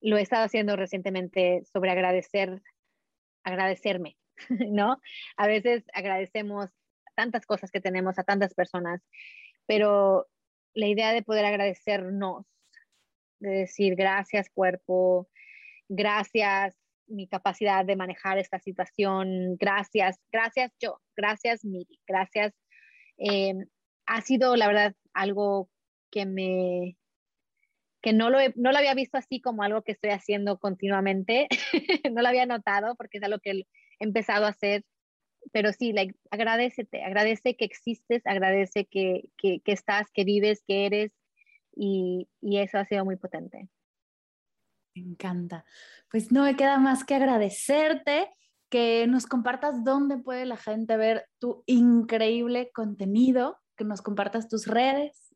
[0.00, 2.62] lo he estado haciendo recientemente sobre agradecer,
[3.44, 4.16] agradecerme,
[4.48, 5.00] ¿no?
[5.36, 6.70] A veces agradecemos
[7.14, 9.00] tantas cosas que tenemos a tantas personas,
[9.66, 10.26] pero
[10.74, 12.46] la idea de poder agradecernos,
[13.38, 15.28] de decir gracias cuerpo,
[15.88, 22.54] gracias mi capacidad de manejar esta situación, gracias, gracias yo, gracias Miri, gracias.
[23.18, 23.54] Eh,
[24.06, 25.68] ha sido, la verdad, algo
[26.10, 26.96] que me,
[28.02, 31.48] que no lo, no lo había visto así como algo que estoy haciendo continuamente,
[32.12, 33.62] no lo había notado porque es algo que
[34.00, 34.84] empezado a hacer,
[35.52, 40.86] pero sí, like, agradecete, agradece que existes, agradece que, que, que estás, que vives, que
[40.86, 41.12] eres,
[41.74, 43.68] y, y, eso ha sido muy potente.
[44.94, 45.64] Me encanta.
[46.10, 48.28] Pues no me queda más que agradecerte
[48.68, 54.66] que nos compartas dónde puede la gente ver tu increíble contenido, que nos compartas tus
[54.66, 55.34] redes.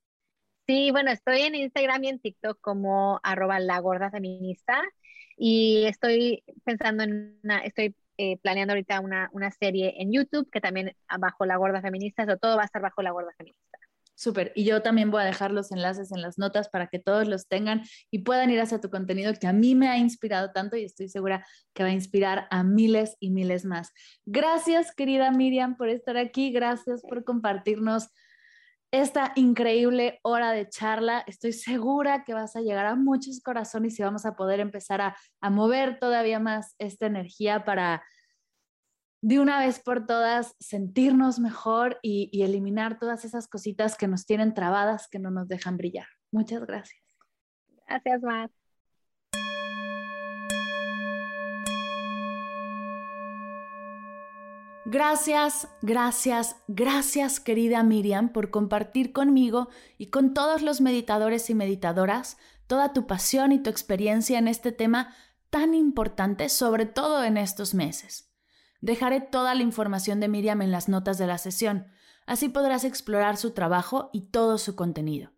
[0.67, 4.83] Sí, bueno, estoy en Instagram y en TikTok como arroba la feminista
[5.37, 10.61] y estoy pensando en una, estoy eh, planeando ahorita una, una, serie en YouTube que
[10.61, 13.76] también bajo la gorda feminista, eso todo va a estar bajo la gorda feminista.
[14.19, 17.29] Súper, y yo también voy a dejar los enlaces en las notas para que todos
[17.29, 20.75] los tengan y puedan ir hacia tu contenido que a mí me ha inspirado tanto
[20.77, 23.93] y estoy segura que va a inspirar a miles y miles más.
[24.25, 28.09] Gracias, querida Miriam, por estar aquí, gracias por compartirnos
[28.91, 31.23] esta increíble hora de charla.
[31.27, 35.17] Estoy segura que vas a llegar a muchos corazones y vamos a poder empezar a,
[35.43, 38.03] a, mover todavía más esta energía para
[39.27, 44.24] de una vez por todas sentirnos mejor y, y eliminar todas esas cositas que nos
[44.24, 46.07] tienen trabadas, que no nos dejan brillar.
[46.31, 47.03] Muchas gracias.
[47.89, 48.51] Gracias, Mar.
[54.85, 59.68] Gracias, gracias, gracias querida Miriam por compartir conmigo
[59.99, 62.37] y con todos los meditadores y meditadoras
[62.68, 65.12] toda tu pasión y tu experiencia en este tema
[65.51, 68.26] tan importante, sobre todo en estos meses.
[68.87, 71.89] Dejaré toda la información de Miriam en las notas de la sesión,
[72.24, 75.32] así podrás explorar su trabajo y todo su contenido.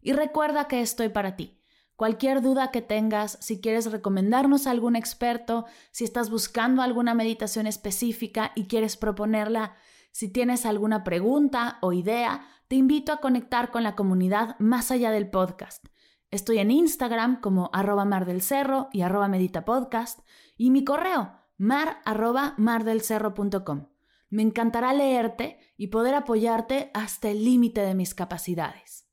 [0.00, 1.62] Y recuerda que estoy para ti
[1.94, 7.68] Cualquier duda que tengas, si quieres recomendarnos a algún experto, si estás buscando alguna meditación
[7.68, 9.76] específica y quieres proponerla,
[10.10, 15.12] si tienes alguna pregunta o idea, te invito a conectar con la comunidad más allá
[15.12, 15.86] del podcast.
[16.32, 20.26] Estoy en Instagram como arroba mar del cerro y arroba meditapodcast
[20.56, 23.86] y mi correo mar arroba mardelcerro.com.
[24.30, 29.06] Me encantará leerte y poder apoyarte hasta el límite de mis capacidades.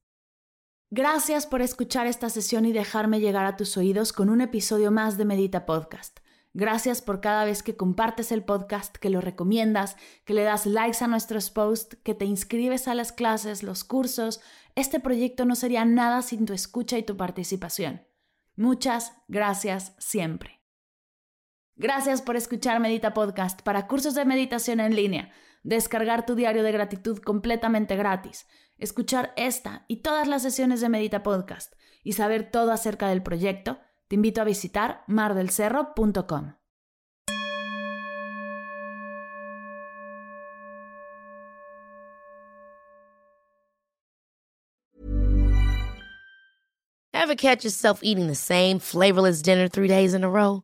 [0.89, 5.15] Gracias por escuchar esta sesión y dejarme llegar a tus oídos con un episodio más
[5.19, 6.21] de Medita Podcast.
[6.53, 9.95] Gracias por cada vez que compartes el podcast, que lo recomiendas,
[10.25, 14.41] que le das likes a nuestros posts, que te inscribes a las clases, los cursos.
[14.73, 18.07] Este proyecto no sería nada sin tu escucha y tu participación.
[18.55, 20.58] Muchas gracias siempre.
[21.79, 25.31] Gracias por escuchar Medita Podcast para cursos de meditación en línea,
[25.63, 28.45] descargar tu diario de gratitud completamente gratis
[28.79, 31.73] escuchar esta y todas las sesiones de Medita Podcast
[32.03, 36.53] y saber todo acerca del proyecto, te invito a visitar mardelcerro.com.
[47.11, 50.63] Ever catch yourself eating the same flavorless dinner three days in a row?